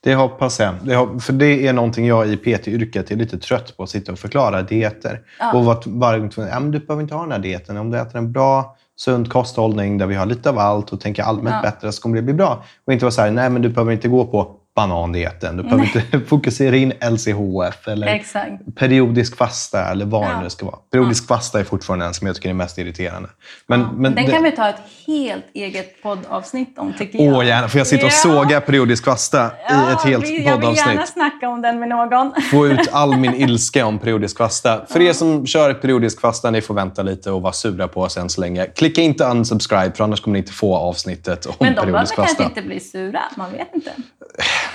Det 0.00 0.14
hoppas 0.14 0.60
jag. 0.60 0.74
Det, 0.82 0.96
hop- 0.96 1.22
för 1.22 1.32
det 1.32 1.66
är 1.66 1.72
någonting 1.72 2.06
jag 2.06 2.28
i 2.28 2.36
PT-yrket 2.36 3.10
är 3.10 3.16
lite 3.16 3.38
trött 3.38 3.76
på, 3.76 3.82
att 3.82 3.90
sitta 3.90 4.12
och 4.12 4.18
förklara 4.18 4.62
dieter. 4.62 5.20
Och 5.54 5.64
vart 5.64 5.82
tvungen, 5.82 6.30
ja, 6.36 6.60
men 6.60 6.70
du 6.70 6.78
behöver 6.78 7.02
inte 7.02 7.14
ha 7.14 7.22
den 7.22 7.32
här 7.32 7.38
dieten. 7.38 7.76
Om 7.76 7.90
du 7.90 7.98
äter 7.98 8.16
en 8.18 8.32
bra, 8.32 8.76
sund 8.96 9.32
kosthållning 9.32 9.98
där 9.98 10.06
vi 10.06 10.14
har 10.14 10.26
lite 10.26 10.50
av 10.50 10.58
allt 10.58 10.92
och 10.92 11.00
tänker 11.00 11.22
allmänt 11.22 11.56
Ja. 11.62 11.70
bättre 11.70 11.92
så 11.92 12.02
kommer 12.02 12.16
det 12.16 12.22
bli 12.22 12.34
bra. 12.34 12.64
Och 12.86 12.92
inte 12.92 13.04
vara 13.04 13.12
så 13.12 13.20
här, 13.22 13.30
nej 13.30 13.50
men 13.50 13.62
du 13.62 13.68
behöver 13.68 13.92
inte 13.92 14.08
gå 14.08 14.24
på 14.26 14.56
banandieten. 14.74 15.56
Du 15.56 15.62
behöver 15.62 15.84
inte 15.84 16.20
fokusera 16.28 16.76
in 16.76 16.92
LCHF 17.10 17.88
eller 17.88 18.06
Exakt. 18.06 18.52
periodisk 18.76 19.36
fasta 19.36 19.90
eller 19.90 20.04
vad 20.06 20.24
Ja. 20.24 20.28
det 20.36 20.42
nu 20.42 20.50
ska 20.50 20.66
vara. 20.66 20.76
Periodisk 20.92 21.26
fasta 21.26 21.60
är 21.60 21.64
fortfarande 21.64 22.04
den 22.04 22.14
som 22.14 22.26
jag 22.26 22.36
tycker 22.36 22.48
är 22.50 22.54
mest 22.54 22.78
irriterande. 22.78 23.28
Men, 23.66 23.80
men 23.80 24.14
Den 24.14 24.26
det- 24.26 24.32
kan 24.32 24.42
vi 24.42 24.52
ta 24.52 24.68
ett 24.68 24.76
helt 25.06 25.44
eget 25.54 26.02
poddavsnitt 26.02 26.78
om, 26.78 26.92
tycker 26.98 27.24
jag. 27.24 27.34
Åh, 27.36 27.46
gärna. 27.46 27.68
Får 27.68 27.78
jag 27.78 27.86
sitta 27.86 28.06
och 28.06 28.12
Ja. 28.12 28.16
såga 28.16 28.60
periodisk 28.60 29.04
fasta 29.04 29.46
i 29.46 29.92
ett 29.92 30.02
helt 30.02 30.24
vi- 30.24 30.44
Jag 30.44 30.56
vill 30.56 30.76
gärna 30.76 30.82
poddavsnitt? 30.82 31.08
snacka 31.08 31.48
om 31.48 31.62
den 31.62 31.80
med 31.80 31.88
någon. 31.88 32.32
Få 32.50 32.66
ut 32.66 32.88
all 32.92 33.16
min 33.16 33.34
ilska 33.40 33.86
om 33.86 33.98
periodisk 33.98 34.36
fasta. 34.38 34.86
För 34.88 35.00
er 35.00 35.12
som 35.12 35.46
kör 35.46 35.74
periodisk 35.74 36.20
fasta, 36.20 36.50
ni 36.50 36.60
får 36.60 36.74
vänta 36.74 37.02
lite 37.02 37.30
och 37.30 37.42
vara 37.42 37.52
sura 37.52 37.88
på 37.88 38.00
oss 38.02 38.16
än 38.16 38.28
så 38.28 38.40
länge. 38.40 38.66
Klicka 38.66 39.00
inte 39.00 39.24
unsubscribe, 39.24 39.92
för 39.96 40.04
annars 40.04 40.20
kommer 40.20 40.32
ni 40.32 40.38
inte 40.38 40.52
få 40.52 40.76
avsnittet 40.76 41.46
om 41.46 41.52
Men 41.58 41.68
de 41.68 41.74
behöver 41.74 41.92
periodisk 41.92 42.14
kanske 42.16 42.34
fasta. 42.34 42.44
inte 42.44 42.62
bli 42.62 42.80
sura. 42.80 43.20
Man 43.36 43.52
vet 43.52 43.74
inte. 43.74 43.90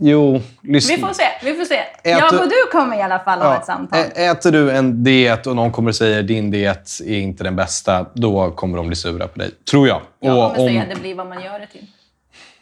Jo, 0.00 0.40
lyssna. 0.62 0.96
Vi 0.96 1.02
får 1.02 1.12
se. 1.12 1.22
Vi 1.42 1.54
får 1.54 1.64
se. 1.64 1.74
Äter- 1.74 2.10
Jag 2.10 2.34
och 2.34 2.48
du 2.48 2.70
kommer 2.78 2.96
i 2.98 3.02
alla 3.02 3.18
fall 3.18 3.38
ha 3.38 3.46
Ja, 3.54 3.56
ett 3.58 3.64
samtal. 3.66 3.98
Äter 4.14 4.52
du 4.52 4.70
en 4.70 5.04
diet 5.04 5.46
och 5.46 5.56
någon 5.56 5.72
kommer 5.72 5.88
och 5.90 5.94
säger 5.96 6.22
din 6.22 6.50
diet 6.50 6.88
är 7.06 7.18
inte 7.18 7.44
den 7.44 7.56
bästa, 7.56 8.06
då 8.14 8.50
kommer 8.50 8.76
de 8.76 8.86
bli 8.86 8.96
sura 8.96 9.28
på 9.28 9.38
dig. 9.38 9.50
Tror 9.70 9.88
jag. 9.88 10.00
Jag 10.20 10.36
Och 10.38 10.42
kommer 10.50 10.60
om- 10.60 10.68
säga 10.68 10.82
att 10.82 10.88
det 10.88 11.00
blir 11.00 11.14
vad 11.14 11.26
man 11.26 11.42
gör 11.42 11.58
det 11.60 11.66
till. 11.66 11.86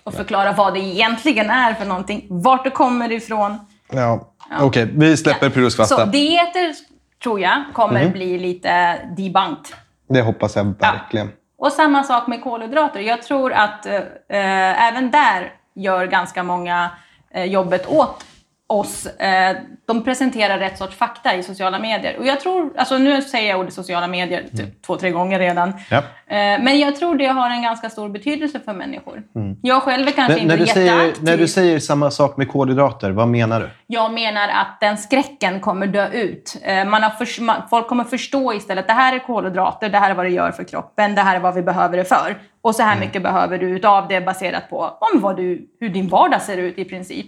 Och 0.05 0.15
förklara 0.15 0.53
vad 0.53 0.75
det 0.75 0.81
egentligen 0.81 1.51
är 1.51 1.75
för 1.75 1.85
någonting. 1.85 2.27
Vart 2.31 2.65
det 2.65 2.71
kommer 2.71 3.13
ifrån. 3.13 3.59
Ja. 3.93 4.29
Okej, 4.61 4.89
vi 4.95 5.17
släpper 5.17 5.71
fasta. 5.71 5.97
Så 5.97 6.05
dieter 6.05 6.75
tror 7.23 7.41
jag 7.41 7.63
kommer 7.73 8.03
Mhm. 8.05 8.13
bli 8.13 8.39
lite 8.39 8.99
debunked. 9.17 9.75
Det 10.09 10.21
hoppas 10.21 10.57
jag 10.57 10.75
verkligen. 10.81 11.31
Och 11.59 11.73
samma 11.73 12.03
sak 12.03 12.27
med 12.27 12.43
kolhydrater. 12.43 13.01
Jag 13.01 13.23
tror 13.23 13.53
att 13.53 13.87
eh, 13.87 14.87
även 14.89 15.11
där 15.11 15.53
gör 15.75 16.07
ganska 16.07 16.43
många 16.43 16.91
eh, 17.31 17.45
jobbet 17.45 17.87
åt 17.87 18.25
oss. 18.67 19.07
Eh, 19.07 19.57
de 19.87 20.05
presenterar 20.05 20.59
rätt 20.59 20.79
sorts 20.79 20.97
fakta 20.97 21.35
i 21.37 21.43
sociala 21.43 21.79
medier. 21.79 22.17
Och 22.19 22.27
jag 22.27 22.41
tror, 22.41 22.73
alltså 22.79 22.99
nu 22.99 23.23
säger 23.23 23.51
jag 23.51 23.61
ordet 23.61 23.73
sociala 23.75 24.07
medier 24.07 24.45
typ 24.57 24.83
två, 24.87 24.97
tre 24.97 25.11
gånger 25.11 25.39
redan. 25.39 25.69
Mm. 25.69 25.81
Ja. 25.91 25.97
Eh, 25.97 26.63
men 26.63 26.79
jag 26.79 26.97
tror 26.97 27.17
det 27.17 27.27
har 27.27 27.51
en 27.51 27.63
ganska 27.63 27.91
stor 27.91 28.09
betydelse 28.09 28.61
för 28.65 28.73
människor. 28.73 29.23
Jag 29.63 29.83
själv 29.83 30.09
är 30.09 30.13
kanske 30.13 30.35
Mm. 30.35 30.47
När, 30.49 30.55
inte 30.57 30.75
när, 30.81 30.83
du 30.85 30.89
säger, 30.89 31.15
när 31.25 31.37
du 31.37 31.49
säger 31.49 31.79
samma 31.79 32.11
sak 32.11 32.37
med 32.37 32.49
kolhydrater, 32.49 33.11
vad 33.11 33.29
menar 33.29 33.61
du? 33.61 33.71
Jag 33.87 34.13
menar 34.13 34.49
att 34.49 34.81
den 34.81 34.99
skräcken 34.99 35.61
kommer 35.61 35.87
dö 35.87 36.09
ut. 36.09 36.57
Eh, 36.63 36.85
Man 36.85 37.03
har 37.03 37.11
förs- 37.11 37.41
man, 37.41 37.63
folk 37.71 37.89
kommer 37.89 38.05
förstå 38.05 38.53
istället 38.55 38.87
det 38.87 38.93
här 38.93 39.15
är 39.15 39.19
kolhydrater, 39.19 39.89
det 39.89 39.99
här 39.99 40.11
är 40.11 40.15
vad 40.15 40.25
det 40.27 40.31
gör 40.31 40.51
för 40.53 40.65
kroppen, 40.65 41.15
det 41.15 41.21
här 41.21 41.37
är 41.37 41.41
vad 41.41 41.55
vi 41.55 41.63
behöver 41.63 41.97
det 41.97 42.05
för. 42.05 42.37
Och 42.63 42.75
så 42.75 42.83
här 42.83 43.01
mycket 43.01 43.23
behöver 43.23 43.59
du 43.59 43.69
utav 43.71 44.09
det 44.09 44.21
baserat 44.21 44.71
på 44.71 44.99
om 45.01 45.21
vad 45.21 45.37
du, 45.37 45.69
hur 45.81 45.89
din 45.89 46.09
vardag 46.09 46.43
ser 46.43 46.57
ut 46.57 46.79
i 46.79 46.85
princip. 46.85 47.27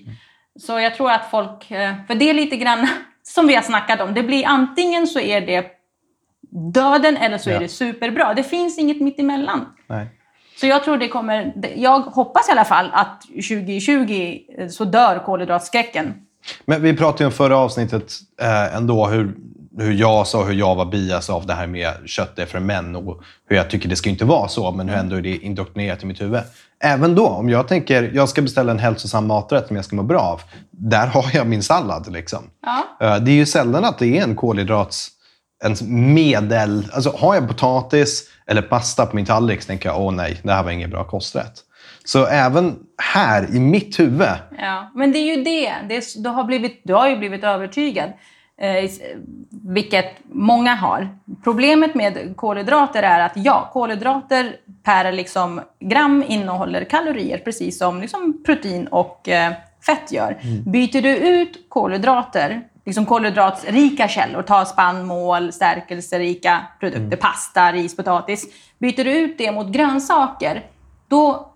Så 0.59 0.81
jag 0.81 0.95
tror 0.95 1.11
att 1.11 1.31
folk, 1.31 1.71
eh, 1.71 1.95
för 2.07 2.15
det 2.15 2.31
är 2.31 2.35
lite 2.35 2.57
grann 2.57 2.89
som 3.23 3.47
vi 3.47 3.55
har 3.55 3.63
snackat 3.63 4.01
om, 4.01 4.15
det 4.15 4.23
blir 4.23 4.47
antingen 4.47 5.07
så 5.07 5.21
är 5.21 5.41
det 5.41 5.67
döden 6.75 7.17
eller 7.17 7.39
så 7.39 7.51
Ja. 7.51 7.57
är 7.57 7.61
det 7.61 7.69
superbra. 7.69 8.35
Det 8.35 8.43
finns 8.43 8.79
inget 8.79 9.01
mittemellan. 9.01 9.67
Nej. 9.87 10.07
Så 10.61 10.67
jag 10.67 10.85
tror 10.85 10.97
det 10.99 11.09
kommer, 11.09 11.53
jag 11.77 12.01
hoppas 12.01 12.49
i 12.49 12.53
alla 12.53 12.65
fall 12.65 12.91
att 12.93 13.23
2020 13.23 14.39
eh, 14.59 14.69
så 14.69 14.85
dör 14.85 15.19
kolhydratskräcken. 15.19 16.15
Men 16.65 16.83
vi 16.83 16.97
pratade 16.97 17.23
ju 17.25 17.27
om 17.27 17.33
förra 17.33 17.57
avsnittet 17.59 18.13
eh, 18.41 18.77
ändå 18.77 19.07
hur, 19.07 19.35
hur 19.78 19.92
jag 19.92 20.26
sa 20.26 20.45
hur 20.45 20.54
jag 20.54 20.75
var 20.75 20.85
bias 20.85 21.30
av 21.30 21.47
det 21.47 21.54
här 21.54 21.66
med 21.66 21.92
kött 22.06 22.38
är 22.38 22.47
för 22.47 22.61
män 22.61 22.97
och 22.97 23.21
hur 23.49 23.56
jag 23.56 23.71
tycker 23.71 23.88
det 23.88 23.97
ska 23.97 24.11
inte 24.11 24.25
vara 24.25 24.49
så, 24.49 24.73
men 24.73 24.88
hur 24.88 24.97
ändå 24.97 25.16
är 25.16 25.23
det 25.23 25.37
indoktrinerat 25.37 26.02
i 26.02 26.06
mitt 26.06 26.21
huvud. 26.21 26.40
Även 26.80 27.14
då, 27.14 27.26
om 27.26 27.49
jag 27.49 27.68
tänker 27.68 28.11
jag 28.14 28.28
ska 28.28 28.42
beställa 28.42 28.73
en 28.73 28.78
hälsosam 28.78 29.26
maträtt 29.26 29.66
som 29.66 29.76
jag 29.76 29.85
ska 29.85 29.97
må 29.97 30.02
bra 30.02 30.21
av, 30.21 30.40
där 30.71 31.06
har 31.06 31.30
jag 31.33 31.47
min 31.47 31.62
sallad. 31.62 32.12
Liksom. 32.12 32.50
Ja. 32.62 33.06
Eh, 33.06 33.23
det 33.23 33.30
är 33.30 33.35
ju 33.35 33.47
sällan 33.47 33.85
att 33.85 33.99
det 33.99 34.18
är 34.18 34.23
en 34.23 34.37
kolhydrats 34.37 35.11
en 35.64 35.76
medel... 36.14 36.88
Alltså 36.92 37.11
har 37.11 37.35
jag 37.35 37.49
potatis 37.49 38.30
eller 38.47 38.62
pasta 38.62 39.06
på 39.06 39.16
min 39.16 39.26
tallrik 39.26 39.62
så 39.62 39.66
tänker 39.66 39.88
jag 39.88 40.00
åh 40.00 40.12
nej, 40.12 40.40
det 40.42 40.52
här 40.52 40.62
var 40.62 40.71
ingen 40.71 40.90
bra 40.90 41.04
kosträtt. 41.04 41.62
Så 42.04 42.26
även 42.26 42.76
här 43.02 43.54
i 43.54 43.61
mitt 43.61 43.99
huvud 43.99 44.28
Ja, 44.59 44.90
men 44.95 45.12
det 45.12 45.18
är 45.18 45.37
ju 45.37 45.45
det. 45.45 45.75
det 45.88 45.97
är, 45.97 46.23
du, 46.23 46.28
har 46.28 46.45
blivit, 46.45 46.80
du 46.85 46.95
har 46.95 47.09
ju 47.09 47.16
blivit 47.16 47.45
övertygad, 47.45 48.12
eh, 48.59 48.91
vilket 49.51 50.17
många 50.33 50.75
har. 50.75 51.09
Problemet 51.45 51.95
med 51.95 52.37
kolhydrater 52.37 53.03
är 53.03 53.21
att 53.21 53.33
ja, 53.35 53.71
kolhydrater 53.73 54.57
per 54.83 55.13
liksom 55.13 55.61
gram 55.81 56.25
innehåller 56.29 56.85
kalorier 56.85 57.39
precis 57.39 57.79
som 57.79 58.01
liksom 58.01 58.43
protein 58.47 58.87
och 58.87 59.29
eh, 59.29 59.53
fett 59.87 60.13
gör. 60.13 60.39
Byter 60.67 61.03
du 61.03 61.17
ut 61.17 61.65
kolhydrater, 61.69 62.63
liksom 62.85 63.07
kolhydratsrika 63.07 64.09
källor, 64.09 64.43
ta 64.43 64.65
spannmål, 64.65 65.53
stärkelserika 65.53 66.67
produkter, 66.81 67.17
pasta, 67.17 67.73
ris, 67.73 67.97
potatis. 67.97 68.47
Byter 68.79 69.05
du 69.05 69.13
ut 69.13 69.39
det 69.39 69.53
mot 69.53 69.69
grönsaker, 69.69 70.67
då 71.09 71.53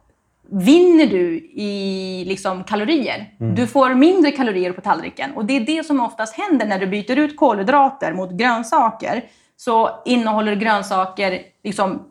vinner 0.52 1.06
du 1.06 1.36
i 1.54 2.24
liksom 2.28 2.64
kalorier. 2.64 3.34
Du 3.56 3.66
får 3.66 3.94
mindre 3.94 4.30
kalorier 4.30 4.72
på 4.72 4.80
tallriken. 4.80 5.30
Och 5.34 5.44
det 5.44 5.56
är 5.56 5.60
det 5.60 5.86
som 5.86 6.00
oftast 6.00 6.36
händer 6.38 6.66
när 6.66 6.78
du 6.78 6.86
byter 6.86 7.18
ut 7.18 7.36
kolhydrater 7.36 8.12
mot 8.12 8.30
grönsaker. 8.30 9.22
Så 9.56 9.90
innehåller 10.04 10.54
grönsaker 10.54 11.38
liksom 11.64 12.02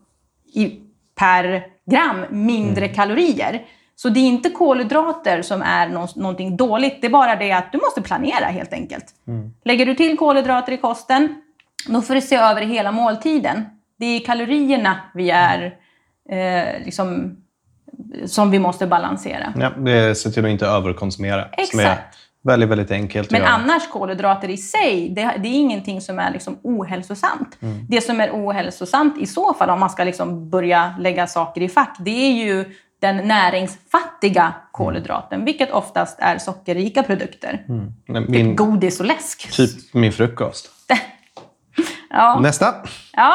i, 0.54 0.80
per 1.16 1.64
gram 1.86 2.26
mindre 2.30 2.88
kalorier. 2.88 3.66
Så 3.96 4.10
det 4.10 4.20
är 4.20 4.28
inte 4.28 4.50
kolhydrater 4.50 5.42
som 5.42 5.62
är 5.62 5.90
nå- 5.90 6.08
någonting 6.16 6.58
dåligt. 6.58 6.98
Det 7.02 7.08
är 7.08 7.12
bara 7.12 7.36
det 7.36 7.52
att 7.52 7.72
du 7.72 7.78
måste 7.78 8.02
planera 8.02 8.46
helt 8.46 8.74
enkelt. 8.74 9.06
Lägger 9.66 9.86
du 9.86 9.96
till 9.96 10.18
kolhydrater 10.18 10.72
i 10.72 10.78
kosten, 10.78 11.42
då 11.88 12.02
får 12.02 12.16
du 12.16 12.22
se 12.22 12.36
över 12.36 12.62
hela 12.62 12.92
måltiden. 12.92 13.66
Det 14.00 14.06
är 14.06 14.20
kalorierna 14.20 15.00
vi 15.14 15.30
är 15.30 15.76
eh, 16.30 16.86
liksom, 16.86 17.38
som 18.26 18.52
vi 18.52 18.60
måste 18.60 18.88
balansera. 18.88 19.54
Ja, 19.56 20.16
se 20.16 20.30
till 20.30 20.46
att 20.46 20.52
inte 20.52 20.66
överkonsumera. 20.68 21.46
Exakt. 21.46 22.18
väldigt, 22.44 22.70
väldigt 22.70 22.92
enkelt 22.92 23.32
Men 23.32 23.44
annars 23.44 23.88
kolhydrater 23.88 24.50
i 24.50 24.58
sig, 24.58 25.10
det, 25.10 25.22
det 25.22 25.48
är 25.48 25.54
ingenting 25.54 26.02
som 26.02 26.20
är 26.20 26.32
liksom 26.32 26.60
ohälsosamt. 26.64 27.58
Det 27.90 28.02
som 28.02 28.22
är 28.22 28.30
ohälsosamt 28.32 29.18
i 29.18 29.26
så 29.26 29.54
fall, 29.54 29.70
om 29.70 29.80
man 29.80 29.90
ska 29.90 30.04
liksom 30.04 30.50
börja 30.50 30.96
lägga 31.00 31.28
saker 31.28 31.62
i 31.62 31.70
fack, 31.70 31.96
det 32.00 32.12
är 32.12 32.46
ju 32.46 32.66
den 33.02 33.28
näringsfattiga 33.28 34.54
kolhydraten, 34.72 35.46
vilket 35.46 35.72
oftast 35.72 36.20
är 36.20 36.38
sockerrika 36.38 37.04
produkter. 37.04 37.66
Men 38.08 38.26
Min, 38.32 38.56
Godis 38.56 39.00
och 39.00 39.06
läsk. 39.06 39.52
typ 39.52 39.94
min 39.94 40.12
frukost. 40.12 40.70
Ja. 42.12 42.40
Nästa. 42.40 42.76
Ja, 43.14 43.34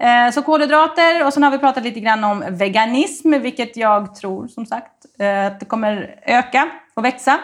Eh, 0.00 0.30
så 0.32 0.42
kolhydrater 0.42 1.26
och 1.26 1.32
sen 1.32 1.42
har 1.42 1.50
vi 1.50 1.58
pratat 1.58 1.84
lite 1.84 2.00
grann 2.00 2.24
om 2.24 2.44
veganism, 2.50 3.30
vilket 3.30 3.76
jag 3.76 4.14
tror 4.14 4.48
som 4.48 4.66
sagt 4.66 4.92
eh, 5.18 5.46
att 5.46 5.60
det 5.60 5.66
kommer 5.66 6.20
öka 6.26 6.68
och 6.94 7.04
växa. 7.04 7.38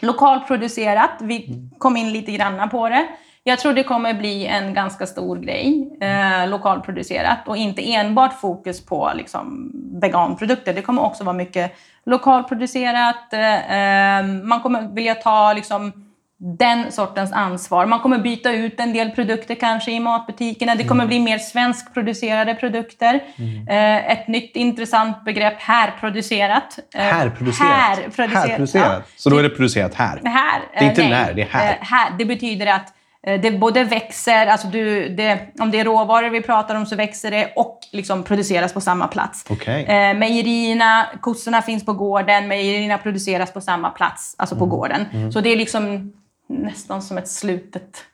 Lokalproducerat, 0.00 1.10
vi 1.20 1.68
kom 1.78 1.96
in 1.96 2.12
lite 2.12 2.32
grann 2.32 2.68
på 2.68 2.88
det. 2.88 3.06
Jag 3.48 3.58
tror 3.58 3.72
det 3.72 3.82
kommer 3.82 4.14
bli 4.14 4.46
en 4.46 4.74
ganska 4.74 5.06
stor 5.06 5.36
grej, 5.36 5.90
eh, 6.00 6.48
lokalproducerat 6.48 7.48
och 7.48 7.56
inte 7.56 7.92
enbart 7.92 8.40
fokus 8.40 8.86
på 8.86 9.12
liksom, 9.14 9.72
veganprodukter. 10.02 10.74
Det 10.74 10.82
kommer 10.82 11.02
också 11.02 11.24
vara 11.24 11.36
mycket 11.36 11.72
lokalproducerat. 12.06 13.32
Eh, 13.32 14.18
eh, 14.18 14.26
man 14.26 14.60
kommer 14.60 14.94
vilja 14.94 15.14
ta 15.14 15.52
liksom, 15.52 16.07
den 16.40 16.92
sortens 16.92 17.32
ansvar. 17.32 17.86
Man 17.86 18.00
kommer 18.00 18.18
byta 18.18 18.52
ut 18.52 18.80
en 18.80 18.92
del 18.92 19.10
produkter 19.10 19.54
kanske 19.54 19.90
i 19.92 20.00
matbutikerna. 20.00 20.74
Det 20.74 20.84
kommer 20.84 21.06
bli 21.06 21.18
mer 21.20 21.38
svenskproducerade 21.38 22.54
produkter. 22.54 23.20
Eh, 23.68 24.10
ett 24.12 24.28
nytt 24.28 24.56
intressant 24.56 25.24
begrepp, 25.24 25.60
härproducerat. 25.60 26.78
Eh, 26.94 27.00
Härproducerat. 27.02 27.70
Härproducerat. 27.70 28.48
Härproducerat. 28.48 29.02
Ja. 29.06 29.12
Så 29.16 29.30
då 29.30 29.38
är 29.38 29.42
det 29.42 29.50
producerat 29.50 29.94
här. 29.94 30.20
Här, 30.24 30.60
Det 30.78 30.84
är 30.84 30.88
inte 30.90 31.02
eh, 31.02 31.10
när, 31.10 31.32
det 31.34 31.42
är 31.42 31.46
här. 31.46 31.78
Här. 31.80 32.12
Det 32.18 32.24
betyder 32.24 32.66
att 32.66 32.94
det 33.42 33.50
både 33.50 33.84
växer, 33.84 34.46
alltså 34.46 34.66
du, 34.68 35.08
det, 35.08 35.38
om 35.60 35.70
det 35.70 35.80
är 35.80 35.84
råvaror 35.84 36.30
vi 36.30 36.40
pratar 36.42 36.74
om 36.74 36.86
så 36.86 36.96
växer 36.96 37.30
det 37.30 37.52
och 37.56 37.78
liksom 37.92 38.22
produceras 38.24 38.72
på 38.72 38.80
samma 38.80 39.08
plats. 39.08 39.44
Okej. 39.50 39.84
Eh, 39.84 40.14
mejerierna, 40.14 41.06
kossorna 41.20 41.62
finns 41.62 41.84
på 41.86 41.92
gården, 41.92 42.48
mejerierna 42.48 42.98
produceras 42.98 43.52
på 43.52 43.60
samma 43.60 43.90
plats, 43.90 44.34
alltså 44.38 44.54
Mm. 44.54 44.68
på 44.70 44.76
gården. 44.76 45.32
Så 45.32 45.40
det 45.40 45.52
är 45.52 45.56
liksom 45.56 46.12
nästan 46.48 47.02
som 47.02 47.18
ett 47.18 47.28
slutet... 47.28 48.04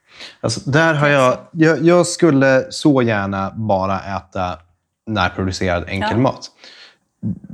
Alltså, 0.40 0.70
där 0.70 0.94
har 0.94 1.08
jag, 1.08 1.38
jag, 1.52 1.82
jag 1.82 2.06
skulle 2.06 2.66
så 2.70 3.02
gärna 3.02 3.50
bara 3.50 4.00
äta 4.00 4.58
närproducerad 5.06 5.84
enkelmat. 5.88 6.50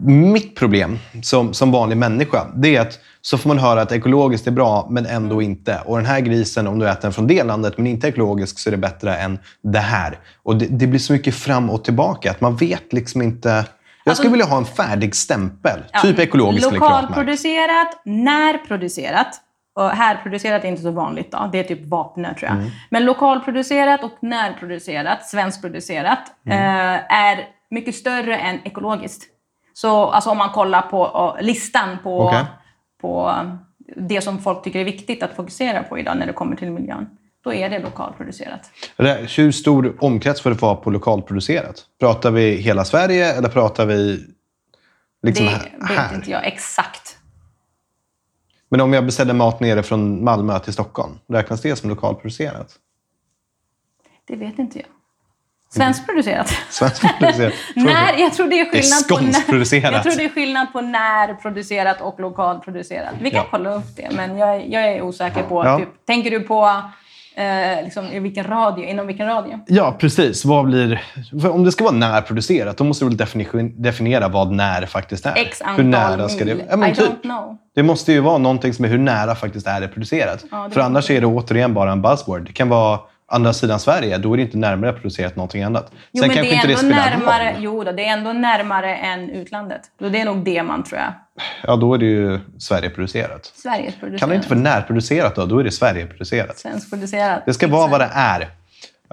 Mitt 0.05 0.57
problem 0.57 0.99
som, 1.23 1.55
som 1.55 1.73
vanlig 1.73 1.97
människa, 1.97 2.47
det 2.55 2.77
är 2.77 2.81
att 2.81 2.99
så 3.21 3.39
får 3.39 3.49
man 3.49 3.59
höra 3.59 3.83
att 3.83 3.93
ekologiskt 3.93 4.47
är 4.47 4.51
bra, 4.51 4.87
men 4.91 5.07
ändå 5.07 5.43
inte. 5.43 5.81
Och 5.85 5.97
den 5.97 6.07
här 6.07 6.21
grisen, 6.21 6.67
om 6.67 6.79
du 6.79 6.89
äter 6.89 7.03
den 7.03 7.13
från 7.13 7.27
det 7.27 7.45
landet, 7.45 7.79
men 7.79 7.87
inte 7.87 8.09
ekologisk, 8.09 8.59
så 8.59 8.69
är 8.69 8.71
det 8.71 8.77
bättre 8.77 9.17
än 9.17 9.39
det 9.63 9.79
här. 9.79 10.19
Och 10.43 10.57
det, 10.57 10.67
det 10.67 10.87
blir 10.87 11.01
så 11.01 11.13
mycket 11.13 11.35
fram 11.35 11.71
och 11.71 11.85
tillbaka, 11.85 12.31
att 12.31 12.41
man 12.41 12.57
vet 12.57 12.93
liksom 12.93 13.23
inte... 13.23 13.65
Jag 14.05 14.17
skulle 14.17 14.31
vilja 14.31 14.47
ha 14.47 14.57
en 14.57 14.65
färdig 14.65 15.15
stämpel. 15.15 15.81
Ja, 15.93 16.01
typ 16.01 16.19
ekologisk 16.19 16.67
eller 16.67 16.79
klimatmärkt. 16.79 17.11
Lokalproducerat, 17.11 18.03
närproducerat. 18.05 19.41
Och 19.75 19.91
härproducerat 19.91 20.65
är 20.65 20.69
inte 20.69 20.83
så 20.83 20.91
vanligt. 20.91 21.33
Då. 21.33 21.49
Det 21.53 21.59
är 21.59 21.65
typ 21.65 21.87
Vapnö 21.87 22.35
tror 22.35 22.49
jag. 22.51 22.59
Mm. 22.59 22.71
Men 22.91 23.05
lokalproducerat 23.05 24.05
och 24.05 24.13
närproducerat, 24.21 25.27
svenskproducerat, 25.27 26.19
Mm. 26.47 26.59
eh, 26.59 27.15
är 27.15 27.49
mycket 27.71 27.95
större 27.95 28.37
än 28.37 28.59
ekologiskt. 28.65 29.25
Så 29.73 30.07
alltså, 30.07 30.31
om 30.31 30.39
man 30.39 30.51
kollar 30.51 30.83
på 30.83 31.35
eh, 31.39 31.45
listan 31.45 31.99
på, 32.03 32.21
Okej. 32.21 32.45
på 33.01 33.35
det 33.97 34.21
som 34.21 34.39
folk 34.39 34.63
tycker 34.65 34.79
är 34.81 34.85
viktigt 34.85 35.23
att 35.23 35.37
fokusera 35.37 35.83
på 35.83 35.99
idag 35.99 36.17
när 36.19 36.27
det 36.27 36.33
kommer 36.33 36.57
till 36.57 36.71
miljön, 36.71 37.07
då 37.45 37.55
är 37.55 37.71
det 37.71 37.79
lokalproducerat. 37.79 38.71
Hur 39.37 39.53
stor 39.53 39.97
omkrets 40.01 40.41
får 40.41 40.51
det 40.51 40.63
vara 40.63 40.75
på 40.75 40.91
lokalproducerat? 40.91 41.85
Pratar 42.01 42.31
vi 42.31 42.55
hela 42.57 42.85
Sverige 42.85 43.33
eller 43.33 43.49
pratar 43.49 43.87
vi 43.87 44.27
liksom 45.23 45.47
det 45.47 45.53
här? 45.53 46.03
vet 46.03 46.13
inte 46.15 46.31
jag 46.31 46.47
exakt. 46.47 47.00
Men 48.71 48.81
om 48.81 48.93
jag 48.93 49.05
beställer 49.07 49.35
mat 49.35 49.61
nere 49.61 49.83
från 49.83 50.25
Malmö 50.25 50.59
till 50.59 50.73
Stockholm, 50.73 51.19
räknas 51.29 51.61
det 51.63 51.77
som 51.77 51.91
lokalproducerat? 51.91 52.69
Det 54.29 54.37
vet 54.37 54.59
inte 54.59 54.79
jag. 54.79 54.87
Svenskproducerat. 55.73 56.49
Svenskproducerat? 56.71 57.53
När, 57.77 58.19
jag 58.19 58.33
tror 58.35 58.49
det 58.49 58.61
är 58.61 58.65
skillnad 58.65 59.05
Det 59.09 59.15
är 59.15 59.19
på 59.19 59.53
när. 59.57 59.93
Jag 59.93 60.03
tror 60.03 60.17
det 60.17 60.25
är 60.25 60.29
skillnad 60.29 60.73
på 60.73 60.81
närproducerat 60.81 62.01
och 62.01 62.21
lokalproducerat. 62.21 63.15
Vi 63.21 63.31
kan 63.31 63.39
Ja. 63.41 63.47
kolla 63.51 63.75
upp 63.75 63.97
det, 63.97 64.09
men 64.17 64.39
jag, 64.39 64.55
är- 64.57 64.61
jag 64.67 64.83
är 64.89 65.03
osäker 65.03 65.43
på... 65.43 65.65
Ja. 65.65 65.79
Typ, 65.79 65.89
tänker 66.07 66.31
du 66.31 66.41
på 66.41 66.83
eh, 67.35 67.85
liksom, 67.85 68.23
vilken 68.23 68.45
radio, 68.45 68.85
inom 68.85 69.07
vilken 69.07 69.27
radio? 69.27 69.61
Ja, 69.67 69.97
precis. 69.99 70.45
Vad 70.45 70.65
blir... 70.65 71.03
Om 71.51 71.65
det 71.65 71.73
ska 71.73 71.85
vara 71.85 71.95
närproducerat, 71.95 72.77
då 72.77 72.85
måste 72.85 73.05
du 73.05 73.09
väl 73.09 73.19
defini- 73.19 73.73
definiera 73.83 74.29
vad 74.29 74.53
när 74.53 74.87
faktiskt 74.87 75.27
är? 75.27 75.33
X 75.37 75.63
antal 75.63 75.85
mil. 76.47 76.63
Ja, 76.71 76.77
men 76.77 76.91
I 76.91 76.95
typ. 76.95 77.05
don't 77.09 77.21
know. 77.23 77.57
Det 77.81 77.85
måste 77.85 78.13
ju 78.13 78.21
vara 78.21 78.39
någonting 78.39 78.75
som 78.75 78.85
är 78.85 78.89
hur 78.89 78.99
nära 78.99 79.35
faktiskt 79.35 79.67
är 79.67 79.81
det 79.81 79.89
producerat. 79.89 80.45
Ja, 80.51 80.65
det 80.69 80.75
För 80.75 80.81
annars 80.81 81.11
är 81.11 81.21
det 81.21 81.27
återigen 81.27 81.75
bara 81.75 81.93
en 81.93 82.03
buzzword. 82.03 82.47
Det 82.47 82.53
kan 82.53 82.69
vara 82.69 83.01
andra 83.27 83.53
sidan 83.53 83.81
Sverige, 83.81 84.19
då 84.19 84.33
är 84.33 84.37
det 84.37 84.43
inte 84.43 84.59
närmare 84.59 84.93
producerat 84.93 85.37
någonting 85.37 85.63
annat. 85.63 85.93
Jo, 85.93 86.21
Sen 86.21 86.29
men 86.29 86.37
kanske 86.37 86.43
det 86.43 86.55
är 86.55 86.57
inte 86.57 86.67
det 86.67 86.73
ändå 86.73 86.95
spelar 86.95 87.19
närmare, 87.19 87.57
jo 87.59 87.85
då, 87.85 87.93
det 87.93 88.05
är 88.05 88.13
ändå 88.13 88.33
närmare 88.33 88.97
än 88.97 89.31
utlandet. 89.31 89.81
Det 89.99 90.21
är 90.21 90.25
nog 90.25 90.45
det 90.45 90.63
man 90.63 90.85
tror 90.85 91.01
jag. 91.01 91.13
Ja, 91.63 91.77
då 91.77 91.95
är 91.95 91.99
det 91.99 92.07
ju 92.07 92.41
Sverigeproducerat. 92.59 93.53
Sveriges 93.55 93.95
producerat. 93.95 94.21
Kan 94.21 94.29
det 94.29 94.35
inte 94.35 94.49
vara 94.49 94.61
närproducerat 94.61 95.35
då? 95.35 95.47
Då 95.47 95.59
är 95.59 95.65
det 95.65 95.71
Sverigeproducerat. 95.71 96.59
Svenskproducerat. 96.59 97.43
Det 97.47 97.55
ska 97.55 97.69
vara 97.69 97.87
vad 97.87 98.01
det 98.01 98.11
är. 98.13 98.49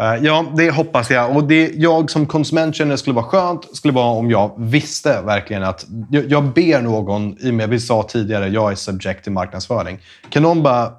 Eh, 0.01 0.15
ja, 0.25 0.45
det 0.57 0.71
hoppas 0.71 1.09
jag. 1.11 1.35
Och 1.35 1.43
det 1.43 1.71
jag 1.75 2.09
som 2.09 2.25
konsument 2.25 2.75
känner 2.75 2.95
skulle 2.95 3.13
vara 3.13 3.25
skönt 3.25 3.75
skulle 3.75 3.93
vara 3.93 4.05
om 4.05 4.31
jag 4.31 4.53
visste 4.57 5.21
verkligen 5.21 5.63
att... 5.63 5.85
Jag, 6.11 6.31
jag 6.31 6.43
ber 6.43 6.81
någon, 6.81 7.37
i 7.39 7.49
och 7.49 7.53
med 7.53 7.69
vi 7.69 7.79
sa 7.79 8.03
tidigare, 8.03 8.47
jag 8.47 8.71
är 8.71 8.75
subject 8.75 9.23
till 9.23 9.31
marknadsföring. 9.31 9.99
Kan 10.29 10.43
någon 10.43 10.63
bara 10.63 10.91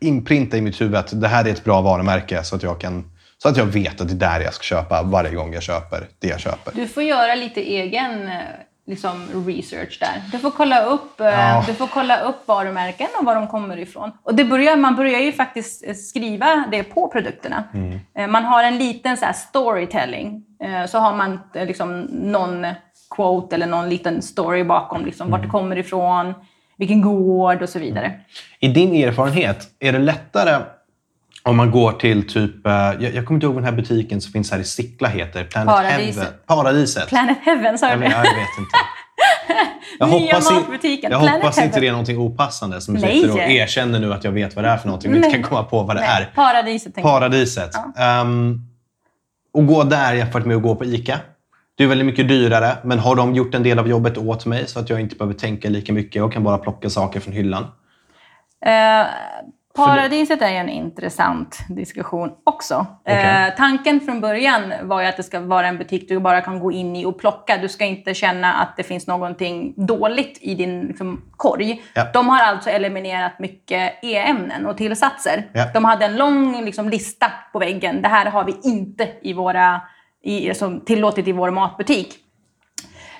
inprinta 0.00 0.56
i 0.56 0.60
mitt 0.60 0.80
huvud 0.80 0.94
att 0.94 1.20
det 1.20 1.28
här 1.28 1.44
är 1.44 1.50
ett 1.50 1.64
bra 1.64 1.80
varumärke 1.80 2.44
så 2.44 2.56
att 2.56 2.62
jag 2.62 2.80
kan... 2.80 3.10
Så 3.42 3.48
att 3.48 3.56
jag 3.56 3.64
vet 3.64 4.00
att 4.00 4.08
det 4.08 4.14
är 4.14 4.30
där 4.30 4.40
jag 4.40 4.54
ska 4.54 4.62
köpa 4.62 5.02
varje 5.02 5.34
gång 5.34 5.54
jag 5.54 5.62
köper 5.62 6.08
det 6.18 6.28
jag 6.28 6.40
köper. 6.40 6.72
Du 6.74 6.88
får 6.88 7.02
göra 7.02 7.34
lite 7.34 7.60
egen 7.60 8.28
eh, 8.28 8.34
liksom, 8.88 9.44
research 9.46 9.98
där. 10.00 10.22
Du 10.32 10.38
får, 10.38 10.50
kolla 10.50 10.82
upp, 10.84 11.20
eh, 11.20 11.26
Ja. 11.26 11.64
du 11.66 11.74
får 11.74 11.86
kolla 11.86 12.20
upp 12.20 12.48
varumärken 12.48 13.06
och 13.18 13.24
var 13.24 13.34
de 13.34 13.46
kommer 13.46 13.76
ifrån. 13.78 14.12
Och 14.22 14.34
det 14.34 14.44
börjar, 14.44 14.76
man 14.76 14.96
börjar 14.96 15.20
ju 15.20 15.32
faktiskt 15.32 15.84
eh, 15.86 15.94
skriva 15.94 16.64
det 16.70 16.82
på 16.82 17.08
produkterna. 17.08 17.64
Mm. 17.74 18.00
Eh, 18.18 18.26
Man 18.26 18.44
har 18.44 18.64
en 18.64 18.78
liten 18.78 19.16
så 19.16 19.26
storytelling. 19.34 20.44
Så 20.88 20.98
har 20.98 21.16
man 21.16 21.40
liksom, 21.54 22.00
någon 22.10 22.66
quote 23.16 23.54
eller 23.56 23.66
någon 23.66 23.88
liten 23.88 24.22
story 24.22 24.64
bakom. 24.64 25.04
Liksom, 25.04 25.30
Vart 25.30 25.38
Mm. 25.38 25.48
det 25.48 25.52
kommer 25.52 25.78
ifrån, 25.78 26.34
vilken 26.76 27.00
gård 27.02 27.62
och 27.62 27.68
så 27.68 27.78
vidare. 27.78 28.12
I 28.60 28.68
din 28.68 28.94
erfarenhet, 29.08 29.66
är 29.80 29.92
det 29.92 29.98
lättare 29.98 30.64
om 31.48 31.56
man 31.56 31.70
går 31.70 31.92
till 31.92 32.28
typ... 32.28 32.66
eh, 32.66 32.72
Jag, 32.72 33.02
jag 33.02 33.26
kommer 33.26 33.36
inte 33.36 33.46
ihåg 33.46 33.54
vad 33.54 33.62
den 33.64 33.74
här 33.74 33.80
butiken 33.82 34.20
som 34.20 34.32
finns 34.32 34.50
här 34.52 34.58
i 34.58 34.64
Sickla 34.64 35.08
heter. 35.08 35.44
Planet 35.44 35.68
Paradiset. 35.68 36.16
Heaven. 36.16 36.32
Paradiset. 36.46 37.08
Planet 37.08 37.38
Heaven, 37.42 37.78
sa 37.78 37.88
Ja, 37.88 37.96
du 37.96 38.00
det? 38.02 38.08
jag 38.10 38.22
vet 38.22 38.58
inte. 38.58 38.76
Jag 39.98 40.06
hoppas, 40.06 40.50
i- 40.50 40.54
matbutiken, 40.54 41.10
jag 41.10 41.18
hoppas 41.18 41.58
inte 41.58 41.80
det 41.80 41.86
är 41.86 41.90
någonting 41.92 42.18
opassande 42.18 42.80
som 42.80 42.96
sitter 42.98 43.32
och 43.32 43.38
erkänner 43.38 43.98
nu 44.00 44.12
att 44.12 44.24
jag 44.24 44.32
vet 44.32 44.56
vad 44.56 44.64
det 44.64 44.68
är 44.68 44.76
för 44.76 44.86
någonting 44.86 45.10
men 45.10 45.24
inte 45.24 45.30
kan 45.38 45.42
komma 45.42 45.62
på 45.62 45.82
vad 45.82 45.96
det 45.96 46.00
Nej, 46.00 46.22
är. 46.22 46.34
Paradiset. 46.34 46.94
Paradiset. 46.94 47.70
Um, 48.22 48.60
och 49.52 49.66
gå 49.66 49.84
där 49.84 50.14
jämfört 50.14 50.44
med 50.46 50.56
att 50.56 50.62
gå 50.62 50.74
på 50.74 50.84
ICA. 50.84 51.18
Det 51.78 51.84
är 51.84 51.88
väldigt 51.88 52.06
mycket 52.06 52.28
dyrare, 52.28 52.76
men 52.84 52.98
har 52.98 53.16
de 53.16 53.34
gjort 53.34 53.54
en 53.54 53.62
del 53.62 53.78
av 53.78 53.88
jobbet 53.88 54.18
åt 54.18 54.46
mig 54.46 54.66
så 54.66 54.80
att 54.80 54.90
jag 54.90 55.00
inte 55.00 55.16
behöver 55.16 55.34
tänka 55.34 55.68
lika 55.68 55.92
mycket 55.92 56.22
och 56.22 56.32
kan 56.32 56.44
bara 56.44 56.58
plocka 56.58 56.90
saker 56.90 57.20
från 57.20 57.32
hyllan? 57.34 57.62
Eh, 58.66 59.06
paradiset 59.86 60.42
är 60.42 60.52
en 60.52 60.68
intressant 60.68 61.58
diskussion 61.68 62.30
också. 62.44 62.86
Okej. 63.00 63.46
Eh, 63.46 63.54
tanken 63.56 64.00
från 64.00 64.20
början 64.20 64.72
var 64.82 65.00
ju 65.00 65.06
att 65.06 65.16
det 65.16 65.22
ska 65.22 65.40
vara 65.40 65.66
en 65.66 65.78
butik 65.78 66.08
du 66.08 66.20
bara 66.20 66.40
kan 66.40 66.58
gå 66.58 66.72
in 66.72 66.96
i 66.96 67.04
och 67.04 67.18
plocka. 67.18 67.56
Du 67.56 67.68
ska 67.68 67.84
inte 67.84 68.14
känna 68.14 68.52
att 68.52 68.76
det 68.76 68.82
finns 68.82 69.06
någonting 69.06 69.74
dåligt 69.76 70.38
i 70.40 70.54
din 70.54 70.80
liksom, 70.80 71.22
korg. 71.36 71.82
Ja. 71.94 72.06
De 72.12 72.28
har 72.28 72.42
alltså 72.42 72.70
eliminerat 72.70 73.38
mycket 73.38 74.04
e-ämnen 74.04 74.66
och 74.66 74.76
tillsatser. 74.76 75.46
Ja. 75.52 75.70
De 75.74 75.84
hade 75.84 76.04
en 76.04 76.16
lång 76.16 76.64
liksom, 76.64 76.88
lista 76.88 77.32
på 77.52 77.58
väggen. 77.58 78.02
Det 78.02 78.08
här 78.08 78.26
har 78.26 78.44
vi 78.44 78.56
inte 78.62 79.08
i 79.22 79.32
våra, 79.32 79.80
i, 80.22 80.54
som 80.54 80.80
tillåtet 80.80 81.28
i 81.28 81.32
vår 81.32 81.50
matbutik. 81.50 82.24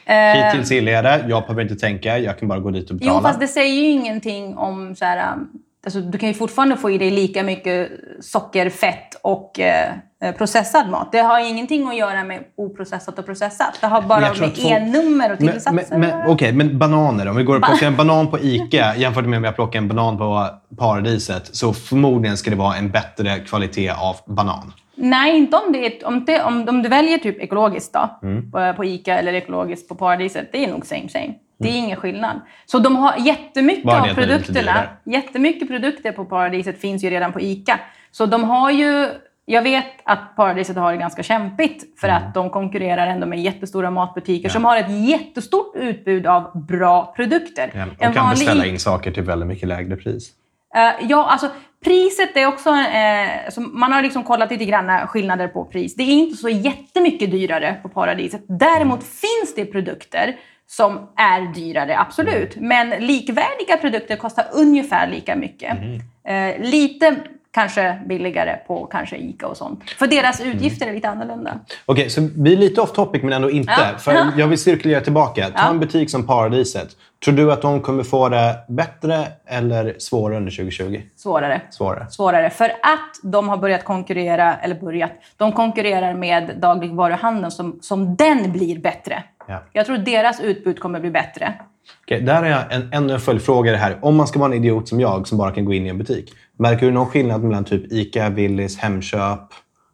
Eh, 0.05 0.45
Hittills 0.45 0.71
gillar 0.71 1.29
jag 1.29 1.43
behöver 1.43 1.63
inte 1.63 1.77
tänka. 1.77 2.19
Jag 2.19 2.39
kan 2.39 2.49
bara 2.49 2.59
gå 2.59 2.71
dit 2.71 2.91
och 2.91 2.97
betala. 2.97 3.15
Jo, 3.17 3.23
fast 3.23 3.41
det 3.41 3.49
säger 3.49 3.75
ju 3.75 3.89
ingenting 3.89 4.57
om 4.57 4.97
så 4.97 5.05
här... 5.05 5.37
Alltså, 5.85 6.01
du 6.01 6.19
kan 6.19 6.29
ju 6.29 6.35
fortfarande 6.35 6.77
få 6.77 6.91
i 6.91 6.99
dig 6.99 7.11
lika 7.11 7.43
mycket 7.43 7.91
socker, 8.21 8.71
fett 8.71 9.15
och 9.23 9.61
eh, 9.61 9.93
eh, 10.23 10.35
processad 10.35 10.91
mat. 10.91 11.13
Det 11.13 11.19
har 11.19 11.41
ingenting 11.51 11.89
att 11.89 11.97
göra 11.97 12.25
med 12.25 12.45
oprocessat 12.57 13.19
och 13.19 13.27
processat. 13.27 13.79
Det 13.81 13.87
har 13.87 14.03
bara 14.03 14.21
med 14.21 14.37
folk- 14.37 14.59
e-nummer 14.65 15.33
och 15.33 15.39
tillsatser. 15.39 16.25
Okej, 16.29 16.53
men 16.53 16.79
bananer. 16.79 17.29
Om 17.29 17.37
vi 17.37 17.43
går 17.45 17.57
och 17.57 17.63
plockar 17.63 17.87
en 17.87 17.97
banan 18.07 18.31
på 18.31 18.39
ICA 18.39 18.97
jämfört 18.97 19.25
med 19.27 19.37
om 19.37 19.45
jag 19.45 19.55
plockar 19.55 19.79
en 19.79 19.89
banan 19.89 20.19
på 20.19 20.47
Paradiset 20.79 21.57
så 21.57 21.73
förmodligen 21.73 22.37
ska 22.37 22.51
det 22.51 22.57
vara 22.57 22.77
en 22.77 22.91
bättre 22.91 23.39
kvalitet 23.39 23.91
av 23.91 24.17
banan. 24.27 24.73
Nej, 25.01 25.37
inte 25.39 25.57
om, 25.57 25.73
det 25.73 25.87
är, 25.87 26.07
om, 26.07 26.25
det, 26.25 26.43
om, 26.43 26.69
om 26.69 26.83
du 26.83 26.89
väljer 26.89 27.19
typ 27.19 27.41
ekologiskt 27.43 27.93
då, 27.93 28.19
Mm. 28.23 28.51
på, 28.51 28.73
på 28.77 28.85
ICA 28.85 29.19
eller 29.19 29.33
ekologiskt 29.33 29.89
på 29.89 29.95
Paradiset. 29.95 30.49
Det 30.53 30.65
är 30.65 30.69
nog 30.73 30.87
same 30.87 31.09
same. 31.09 31.35
Det 31.59 31.69
är 31.69 31.73
Mm. 31.73 31.85
ingen 31.85 31.97
skillnad. 31.97 32.41
Så 32.67 32.79
de 32.79 32.97
har 32.97 33.15
jättemycket 33.19 33.93
av 33.93 34.15
produkterna. 34.15 34.83
Jättemycket 35.05 35.69
produkter 35.69 36.13
på 36.13 36.25
Paradiset 36.25 36.81
finns 36.81 37.05
ju 37.05 37.11
redan 37.11 37.33
på 37.33 37.41
ICA. 37.41 37.81
Så 38.11 38.27
de 38.27 38.45
har 38.45 38.71
ju... 38.71 39.09
Jag 39.51 39.63
vet 39.63 39.85
att 40.05 40.37
Paradiset 40.37 40.77
har 40.77 40.93
det 40.93 40.99
ganska 40.99 41.23
kämpigt 41.23 42.01
för 42.01 42.09
att 42.09 42.35
de 42.35 42.51
konkurrerar 42.51 43.07
ändå 43.07 43.27
med 43.27 43.41
jättestora 43.43 43.91
matbutiker 43.91 44.33
Mm. 44.33 44.43
Ja. 44.45 44.51
som 44.51 44.65
har 44.65 44.77
ett 44.77 45.09
jättestort 45.09 45.77
utbud 45.77 46.27
av 46.27 46.67
bra 46.67 47.13
produkter. 47.17 47.71
Ja, 47.75 47.81
En 47.81 47.89
Och 47.91 47.99
kan 47.99 48.15
vanlig 48.15 48.39
beställa 48.39 48.67
in 48.67 48.79
saker 48.79 49.11
till 49.11 49.23
väldigt 49.23 49.49
mycket 49.49 49.69
lägre 49.69 49.97
pris. 49.97 50.31
Eh, 50.75 51.07
ja, 51.09 51.27
alltså 51.31 51.49
priset 51.85 52.37
är 52.37 52.47
också... 52.47 52.71
Uh, 52.71 53.51
så 53.51 53.61
man 53.61 53.93
har 53.93 54.03
liksom 54.03 54.25
kollat 54.25 54.51
lite 54.51 54.65
grann 54.65 55.07
skillnader 55.07 55.49
på 55.49 55.65
pris. 55.65 55.95
Det 55.95 56.03
är 56.03 56.13
inte 56.13 56.37
så 56.37 56.49
jättemycket 56.49 57.31
dyrare 57.31 57.77
på 57.83 57.89
Paradiset. 57.89 58.41
Däremot 58.49 59.01
finns 59.05 59.55
det 59.57 59.65
produkter 59.65 60.37
som 60.71 61.09
är 61.17 61.55
dyrare, 61.55 61.99
absolut. 61.99 62.57
Men 62.57 62.91
likvärdiga 62.91 63.77
produkter 63.81 64.17
kostar 64.17 64.45
ungefär 64.53 65.07
lika 65.07 65.37
mycket. 65.37 65.77
Eh, 66.25 66.61
lite 66.71 67.17
kanske 67.51 67.99
billigare 68.07 68.57
på 68.67 68.87
kanske 68.87 69.17
Ica 69.17 69.47
och 69.47 69.57
sånt. 69.57 69.91
För 69.91 70.07
deras 70.07 70.41
utgifter 70.41 70.87
är 70.87 70.93
lite 70.93 71.09
annorlunda. 71.09 71.59
Okej, 71.87 72.11
så 72.11 72.29
vi 72.37 72.53
är 72.53 72.57
lite 72.57 72.81
off 72.81 72.93
topic 72.93 73.23
men 73.23 73.33
ändå 73.33 73.51
inte. 73.51 73.73
Ja. 73.93 73.99
För 73.99 74.33
jag 74.37 74.47
vill 74.47 74.59
cirkulera 74.59 75.01
tillbaka. 75.01 75.45
Ta 75.47 75.53
Ja. 75.57 75.71
en 75.71 75.81
butik 75.81 76.11
som 76.11 76.27
Paradiset. 76.27 76.89
Tror 77.25 77.35
du 77.35 77.53
att 77.53 77.63
de 77.63 77.81
kommer 77.81 78.03
få 78.03 78.29
det 78.29 78.55
bättre 78.69 79.25
eller 79.47 79.95
svårare 79.99 80.37
under 80.37 80.51
2020? 80.51 81.03
Svårare. 81.17 81.61
Svårare. 81.71 82.07
svårare. 82.11 82.51
För 82.51 82.65
att 82.69 83.21
de 83.23 83.49
har 83.49 83.57
börjat 83.57 83.85
konkurrera, 83.85 84.55
eller 84.57 84.75
börjat, 84.75 85.13
de 85.37 85.53
konkurrerar 85.53 86.15
med 86.15 86.51
dagligvaruhandeln 86.57 87.51
som, 87.51 87.79
som 87.83 88.17
den 88.17 88.53
blir 88.53 88.79
bättre. 88.79 89.23
Ja. 89.49 89.63
Jag 89.73 89.87
tror 89.87 89.99
deras 89.99 90.41
utbud 90.41 90.81
kommer 90.81 91.01
bli 91.01 91.11
bättre. 91.11 91.55
Okej, 92.03 92.21
där 92.21 92.35
har 92.43 92.47
jag 92.47 92.73
en, 92.73 92.93
ännu 92.93 93.13
en 93.13 93.21
följdfråga 93.21 93.77
här. 93.77 93.99
Om 94.03 94.17
man 94.17 94.27
ska 94.27 94.39
vara 94.39 94.53
en 94.55 94.65
idiot 94.65 94.89
som 94.89 95.01
jag 95.01 95.29
som 95.29 95.39
bara 95.39 95.51
kan 95.51 95.65
gå 95.65 95.75
in 95.75 95.87
i 95.87 95.89
en 95.89 95.99
butik. 95.99 96.35
Märker 96.59 96.87
du 96.87 96.93
någon 96.93 97.07
skillnad 97.07 97.43
mellan 97.43 97.65
typ 97.65 97.93
ICA, 97.93 98.29
Willys, 98.29 98.79
Hemköp, 98.79 99.41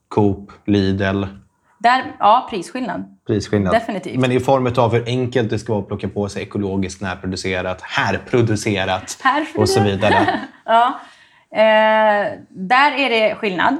Coop, 0.09 0.53
Lidl? 0.65 1.25
Där, 1.79 2.05
ja, 2.19 2.47
prisskillnad. 2.51 3.05
Prisskillnad. 3.27 3.75
Definitivt. 3.75 4.21
Men 4.21 4.33
i 4.33 4.41
form 4.41 4.73
av 4.77 4.93
hur 4.93 5.05
enkelt 5.07 5.51
det 5.51 5.59
ska 5.59 5.73
vara 5.73 5.83
att 5.83 5.89
plocka 5.89 6.09
på 6.09 6.29
sig 6.29 6.43
ekologiskt 6.43 7.01
närproducerat, 7.03 7.83
härproducerat 7.83 9.19
Härproducerat. 9.23 9.59
och 9.63 9.69
så 9.69 9.83
vidare. 9.83 10.41
Ja. 10.67 11.01
Eh, 11.51 12.33
där 12.49 12.93
är 12.93 13.11
det 13.11 13.35
skillnad. 13.35 13.77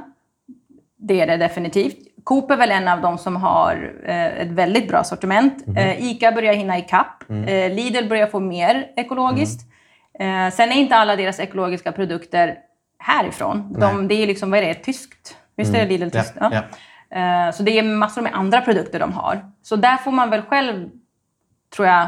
Det 0.97 1.21
är 1.21 1.27
det 1.27 1.37
definitivt. 1.37 1.97
Coop 2.25 2.51
är 2.51 2.57
väl 2.57 2.71
en 2.71 2.87
av 2.87 3.01
de 3.01 3.17
som 3.17 3.35
har 3.35 3.93
eh, 4.05 4.25
ett 4.25 4.51
väldigt 4.51 4.87
bra 4.87 5.03
sortiment. 5.03 5.67
Mhm. 5.67 5.77
Eh, 5.77 6.05
Ica 6.11 6.31
börjar 6.31 6.53
hinna 6.53 6.77
ikapp. 6.77 7.29
Mm. 7.29 7.43
Eh, 7.43 7.75
Lidl 7.75 8.09
börjar 8.09 8.27
få 8.27 8.39
mer 8.39 8.87
ekologiskt. 8.95 9.61
Eh, 10.19 10.49
sen 10.53 10.71
är 10.71 10.75
inte 10.75 10.95
alla 10.95 11.15
deras 11.15 11.39
ekologiska 11.39 11.91
produkter 11.91 12.57
härifrån. 12.99 13.75
De, 13.79 14.07
det 14.07 14.15
är 14.23 14.27
liksom, 14.27 14.51
vad 14.51 14.59
är 14.59 14.63
det, 14.67 14.73
tyskt? 14.73 15.37
Visst 15.55 15.75
är 15.75 15.79
det 15.79 15.85
Lidl 15.85 16.03
Mm. 16.03 16.11
Ja, 16.13 16.21
tyskt? 16.21 16.37
Ja. 16.39 16.51
ja. 17.09 17.45
Eh, 17.47 17.51
så 17.51 17.63
det 17.63 17.79
är 17.79 17.83
massor 17.83 18.21
med 18.21 18.33
andra 18.35 18.61
produkter 18.61 18.99
de 18.99 19.13
har. 19.13 19.51
Så 19.63 19.75
där 19.75 19.97
får 19.97 20.11
man 20.11 20.29
väl 20.29 20.41
själv, 20.41 20.89
tror 21.75 21.87
jag, 21.87 22.07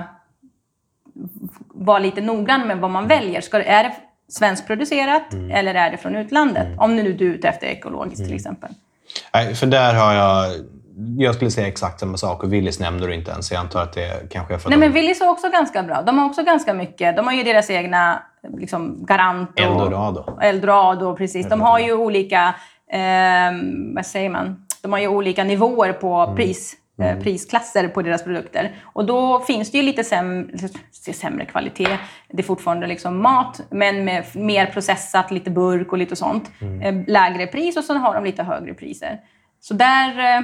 vara 1.67 1.99
lite 1.99 2.21
noggrann 2.21 2.67
med 2.67 2.77
vad 2.77 2.91
man 2.91 3.07
väljer. 3.07 3.41
Ska, 3.41 3.63
är 3.63 3.83
det 3.83 3.93
svenskproducerat 4.29 5.33
Mm. 5.33 5.51
eller 5.51 5.75
är 5.75 5.91
det 5.91 5.97
från 5.97 6.15
utlandet? 6.15 6.67
Om 6.79 6.95
nu 6.95 7.13
du 7.13 7.29
är 7.29 7.33
ute 7.35 7.47
efter 7.49 7.67
ekologiskt 7.67 8.25
till 8.25 8.35
exempel. 8.35 8.69
Nej, 9.33 9.55
för 9.55 9.65
där 9.67 9.93
har 9.93 10.13
jag... 10.13 10.53
Jag 11.17 11.35
skulle 11.35 11.51
säga 11.51 11.67
exakt 11.67 11.99
samma 11.99 12.17
sak 12.17 12.43
och 12.43 12.53
Willys 12.53 12.79
nämnde 12.79 13.07
du 13.07 13.13
inte 13.13 13.31
ens. 13.31 13.51
Jag 13.51 13.59
antar 13.59 13.81
att 13.83 13.93
det 13.93 14.29
kanske 14.31 14.53
är 14.53 14.57
för 14.57 14.69
Nej, 14.69 14.79
de... 14.79 14.85
men 14.85 14.93
Willys 14.93 15.21
är 15.21 15.29
också 15.29 15.49
ganska 15.49 15.83
bra. 15.83 16.01
De 16.01 16.19
har 16.19 16.25
också 16.25 16.43
ganska 16.43 16.73
mycket. 16.73 17.15
De 17.15 17.25
har 17.27 17.33
ju 17.33 17.43
deras 17.43 17.69
egna 17.69 18.23
liksom, 18.57 19.05
Garant 19.05 19.49
och 19.49 19.59
Eldorado. 19.59 20.39
Eldorado, 20.41 21.15
precis. 21.15 21.49
De 21.49 21.61
har 21.61 21.79
ju 21.79 21.93
olika, 21.93 22.55
ehm, 22.91 23.95
vad 23.95 24.05
säger 24.05 24.29
man? 24.29 24.65
De 24.81 24.91
har 24.91 24.99
ju 24.99 25.07
olika 25.07 25.43
nivåer 25.43 25.93
på 25.93 26.15
Mm. 26.15 26.35
pris, 26.35 26.73
eh, 27.01 27.19
prisklasser 27.19 27.87
på 27.87 28.01
deras 28.01 28.23
produkter. 28.23 28.75
Och 28.83 29.05
då 29.05 29.39
finns 29.39 29.71
det 29.71 29.77
ju 29.77 29.83
lite 29.83 30.03
sämre, 30.03 30.57
sämre 31.13 31.45
kvalitet. 31.45 31.97
Det 32.29 32.39
är 32.41 32.43
fortfarande 32.43 32.87
liksom 32.87 33.21
mat, 33.21 33.61
men 33.71 34.05
med 34.05 34.23
mer 34.35 34.65
processat, 34.65 35.31
lite 35.31 35.49
burk 35.51 35.91
och 35.91 35.97
lite 35.97 36.15
sånt. 36.15 36.51
Mm. 36.61 36.81
Eh, 36.81 37.03
Lägre 37.07 37.47
pris 37.47 37.77
och 37.77 37.83
sen 37.83 37.97
har 37.97 38.13
de 38.13 38.23
lite 38.23 38.43
högre 38.43 38.73
priser. 38.73 39.19
Så 39.59 39.73
där... 39.73 40.37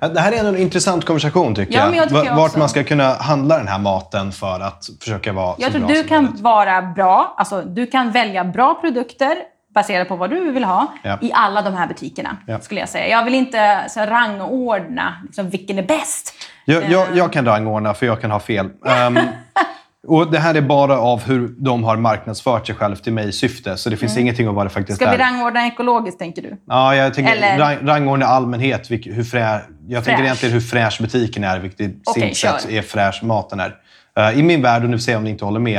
eh, 0.00 0.08
Det 0.08 0.20
här 0.20 0.32
är 0.32 0.44
en 0.48 0.56
intressant 0.56 1.04
konversation 1.04 1.54
tycker 1.54 1.74
Ja, 1.78 1.84
jag. 1.86 1.96
jag 1.96 2.08
tycker 2.08 2.34
Vart 2.34 2.56
man 2.56 2.68
ska 2.68 2.84
kunna 2.84 3.12
handla 3.14 3.58
den 3.58 3.68
här 3.68 3.78
maten 3.78 4.32
för 4.32 4.60
att 4.60 4.84
försöka 5.00 5.32
vara 5.32 5.54
Jag 5.58 5.72
så 5.72 5.78
tror 5.78 5.86
bra 5.86 5.94
du 5.94 6.00
som 6.00 6.08
kan 6.08 6.24
möjligt. 6.24 6.40
vara 6.40 6.82
bra, 6.82 7.34
alltså 7.36 7.62
du 7.62 7.86
kan 7.86 8.10
välja 8.10 8.44
bra 8.44 8.74
produkter 8.74 9.36
baserat 9.74 10.08
på 10.08 10.16
vad 10.16 10.30
du 10.30 10.50
vill 10.52 10.64
ha 10.64 10.92
Ja. 11.02 11.18
i 11.22 11.32
alla 11.34 11.62
de 11.62 11.74
här 11.74 11.86
butikerna. 11.86 12.36
Ja. 12.46 12.60
skulle 12.60 12.80
jag 12.80 12.88
säga. 12.88 13.08
Jag 13.08 13.24
vill 13.24 13.34
inte 13.34 13.84
så 13.88 14.00
rangordna 14.00 15.14
liksom, 15.24 15.50
vilken 15.50 15.78
är 15.78 15.82
bäst. 15.82 16.34
Jag, 16.64 16.90
jag, 16.90 17.06
jag 17.16 17.32
kan 17.32 17.44
rangordna 17.44 17.94
för 17.94 18.06
jag 18.06 18.20
kan 18.20 18.30
ha 18.30 18.40
fel. 18.40 18.68
Ehm, 18.86 19.18
och 20.06 20.30
Det 20.30 20.38
här 20.38 20.54
är 20.54 20.60
bara 20.60 20.98
av 20.98 21.22
hur 21.24 21.48
de 21.58 21.84
har 21.84 21.96
marknadsfört 21.96 22.66
sig 22.66 22.74
själv 22.76 22.96
till 22.96 23.12
mig 23.12 23.28
i 23.28 23.32
syfte. 23.32 23.76
Så 23.76 23.90
det 23.90 23.96
finns 23.96 24.18
ingenting 24.18 24.48
av 24.48 24.54
vad 24.54 24.66
det 24.66 24.70
faktiskt 24.70 25.02
Mm. 25.02 25.14
Ska 25.14 25.22
är. 25.24 25.30
vi 25.30 25.36
rangordna 25.36 25.66
ekologiskt, 25.66 26.18
tänker 26.18 26.42
du? 26.42 26.56
Ja, 26.66 26.96
jag 26.96 27.14
tänker 27.14 27.32
Eller- 27.32 27.58
rang, 27.58 27.76
rangordna 27.82 28.26
allmänhet. 28.26 28.90
Hur 28.90 29.24
frä, 29.24 29.60
jag 29.88 30.04
tänker 30.04 30.16
Fräsch. 30.16 30.24
egentligen 30.24 30.52
hur 30.52 30.60
fräsch 30.60 30.98
butiken 31.00 31.44
är, 31.44 31.58
vilket 31.58 31.96
Okej, 32.04 32.22
sin 32.22 32.34
sätt 32.34 32.68
är 32.70 32.82
fräsch 32.82 33.20
maten 33.24 33.60
är. 33.60 33.74
Eh, 34.18 34.38
I 34.38 34.42
min 34.42 34.62
värld, 34.62 34.84
och 34.84 34.90
nu 34.90 34.98
ser 34.98 35.12
jag 35.12 35.18
om 35.18 35.24
ni 35.24 35.30
inte 35.30 35.44
håller 35.44 35.60
med, 35.60 35.78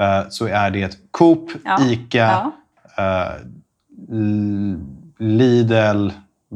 eh, 0.00 0.28
så 0.30 0.46
är 0.46 0.70
det 0.70 0.96
Coop, 1.10 1.48
Mm. 1.50 1.60
Ja. 1.64 1.78
Ica, 1.92 2.24
eh, 2.30 2.46
Lidl, 5.18 6.10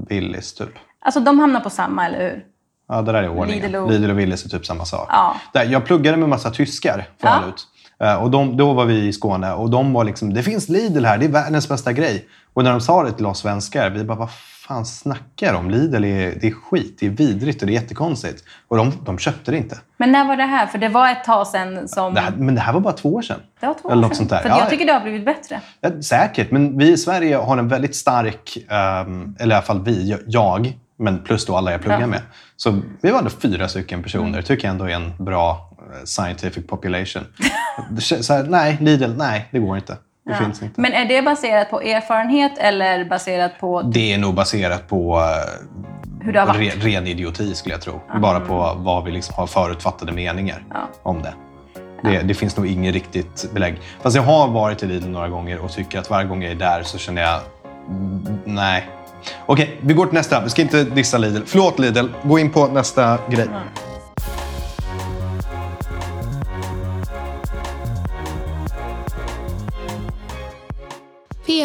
Willys 0.09 0.55
typ. 0.55 0.68
Alltså, 1.01 1.20
de 1.20 1.38
hamnar 1.38 1.61
på 1.61 1.70
samma, 1.70 2.07
eller 2.07 2.18
hur? 2.31 2.44
Ja, 2.88 3.03
det 3.03 3.12
där 3.12 3.22
är 3.22 3.29
ordningen. 3.29 3.72
Lidl 3.72 3.88
Lidl 3.90 4.05
och- 4.05 4.11
och, 4.11 4.18
Willys 4.18 4.44
är 4.44 4.48
typ 4.48 4.66
samma 4.66 4.85
sak. 4.85 5.09
Ja. 5.12 5.37
Där, 5.53 5.64
jag 5.64 5.85
pluggade 5.85 6.16
med 6.16 6.29
massa 6.29 6.51
tyskar 6.51 7.07
Ja. 7.20 7.40
förut. 7.42 7.66
Eh, 8.01 8.14
Och 8.22 8.31
de, 8.31 8.57
då 8.57 8.72
var 8.72 8.85
vi 8.85 9.07
i 9.09 9.12
Skåne 9.12 9.53
och 9.53 9.70
de 9.70 9.92
var 9.92 10.05
liksom, 10.05 10.35
det 10.35 10.42
finns 10.42 10.68
Lidl 10.68 11.05
här, 11.05 11.18
det 11.18 11.24
är 11.24 11.29
världens 11.31 11.68
bästa 11.68 11.92
grej. 11.92 12.29
Och 12.55 12.64
när 12.64 12.70
de 12.70 12.81
sa 12.81 13.05
det 13.05 13.12
till 13.12 13.27
oss 13.27 13.38
svenskar, 13.38 13.90
vi 13.90 14.05
bara, 14.05 14.18
vad 14.18 14.31
fan 14.68 14.87
snackar 14.87 15.52
de 15.52 15.57
om? 15.59 15.70
Lidl 15.70 16.04
är, 16.04 16.35
det 16.40 16.46
är 16.46 16.50
skit, 16.50 16.96
det 17.00 17.07
är 17.07 17.11
vidrigt 17.11 17.61
och 17.62 17.66
det 17.66 17.72
är 17.72 17.74
jättekonstigt. 17.74 18.44
Och 18.68 18.76
de, 18.76 18.92
de 19.04 19.18
köpte 19.18 19.50
det 19.50 19.57
inte. 19.57 19.78
Men 19.96 20.12
när 20.12 20.24
var 20.24 20.37
det 20.37 20.42
här? 20.42 20.66
För 20.66 20.78
det 20.78 20.88
var 20.88 21.11
ett 21.11 21.24
tag 21.24 21.46
sedan 21.46 21.88
som... 21.88 22.14
Det 22.14 22.20
här, 22.20 22.31
men 22.37 22.54
det 22.54 22.61
här 22.61 22.72
var 22.72 22.81
bara 22.81 22.92
två 22.92 23.14
år 23.14 23.22
sedan. 23.22 23.40
Det 23.61 23.66
var 23.66 23.74
två 23.74 23.88
år 23.88 23.92
Eller 23.92 24.02
något 24.02 24.11
sedan. 24.11 24.16
sånt 24.16 24.31
där. 24.31 24.38
För 24.42 24.48
Ja, 24.48 24.59
jag 24.59 24.70
tycker 24.70 24.87
det 24.87 24.92
har 24.92 25.00
blivit 25.00 25.24
bättre. 25.24 25.61
Ja, 25.81 26.02
säkert, 26.02 26.50
men 26.50 26.78
vi 26.78 26.92
i 26.92 26.96
Sverige 26.96 27.37
har 27.37 27.59
en 27.59 27.68
väldigt 27.68 27.96
stark, 27.96 28.59
ehm, 28.68 29.37
eller 29.38 29.54
i 29.54 29.57
alla 29.57 29.62
fall 29.66 29.85
vi, 29.85 30.18
jag, 30.26 30.72
men 30.98 31.18
plus 31.24 31.46
då 31.46 31.57
alla 31.57 31.72
jag 31.72 31.81
pluggar 31.81 31.98
Ja. 31.98 32.04
Mm. 32.04 32.11
med. 32.11 32.20
Så 32.57 32.81
vi 33.00 33.11
var 33.11 33.18
ändå 33.18 33.31
fyra 33.31 33.68
stycken 33.68 34.02
personer. 34.02 34.42
tycker 34.42 34.68
jag 34.68 34.72
ändå 34.72 34.85
är 34.85 34.90
en 34.94 35.12
bra 35.18 35.70
eh, 35.78 36.04
scientific 36.04 36.66
population. 36.66 37.22
Här, 38.28 38.42
nej, 38.48 38.76
Lidl, 38.81 39.11
nej, 39.16 39.48
det 39.50 39.59
går 39.59 39.76
inte. 39.76 39.96
Det 40.28 40.34
Ja. 40.34 40.38
finns 40.44 40.62
inte. 40.62 40.80
Men 40.80 40.92
är 40.92 41.04
det 41.04 41.22
baserat 41.22 41.70
på 41.70 41.80
erfarenhet 41.80 42.52
eller 42.58 43.04
baserat 43.04 43.52
på 43.60 43.82
Det 43.82 44.12
är 44.12 44.18
nog 44.18 44.34
baserat 44.34 44.88
på 44.88 45.20
hur 46.22 46.32
det 46.32 46.40
har 46.40 46.46
eh, 46.46 46.52
varit? 46.54 46.84
re, 46.84 46.90
ren 46.90 47.06
idioti, 47.06 47.54
skulle 47.54 47.74
jag 47.74 47.82
tro. 47.82 48.00
Bara 48.22 48.40
på 48.40 48.72
vad 48.76 49.04
vi 49.04 49.10
liksom 49.10 49.34
har 49.34 49.46
förutfattade 49.46 50.12
meningar 50.12 50.62
Ja. 50.74 50.88
om 51.02 51.22
det. 51.22 51.34
Det, 52.02 52.18
det 52.22 52.34
finns 52.34 52.56
nog 52.56 52.66
inget 52.66 52.94
riktigt 52.94 53.50
belägg. 53.54 53.80
Fast 54.02 54.16
jag 54.16 54.22
har 54.22 54.48
varit 54.48 54.82
i 54.82 54.86
Lidl 54.86 55.08
några 55.08 55.28
gånger 55.28 55.58
och 55.58 55.72
tycker 55.72 55.98
att 55.98 56.10
varje 56.10 56.28
gång 56.28 56.42
jag 56.42 56.52
är 56.52 56.56
där 56.56 56.82
så 56.82 56.98
känner 56.98 57.22
jag 57.22 57.40
mm, 57.88 58.38
nej. 58.44 58.88
Okej, 59.46 59.78
vi 59.80 59.94
går 59.94 60.06
till 60.06 60.14
nästa. 60.14 60.40
Vi 60.44 60.50
ska 60.50 60.62
inte 60.62 60.84
dissa 60.84 61.18
Lidl. 61.18 61.40
Förlåt 61.46 61.78
Lidl, 61.78 62.06
gå 62.22 62.38
in 62.38 62.50
på 62.50 62.66
nästa 62.66 63.18
grej. 63.28 63.46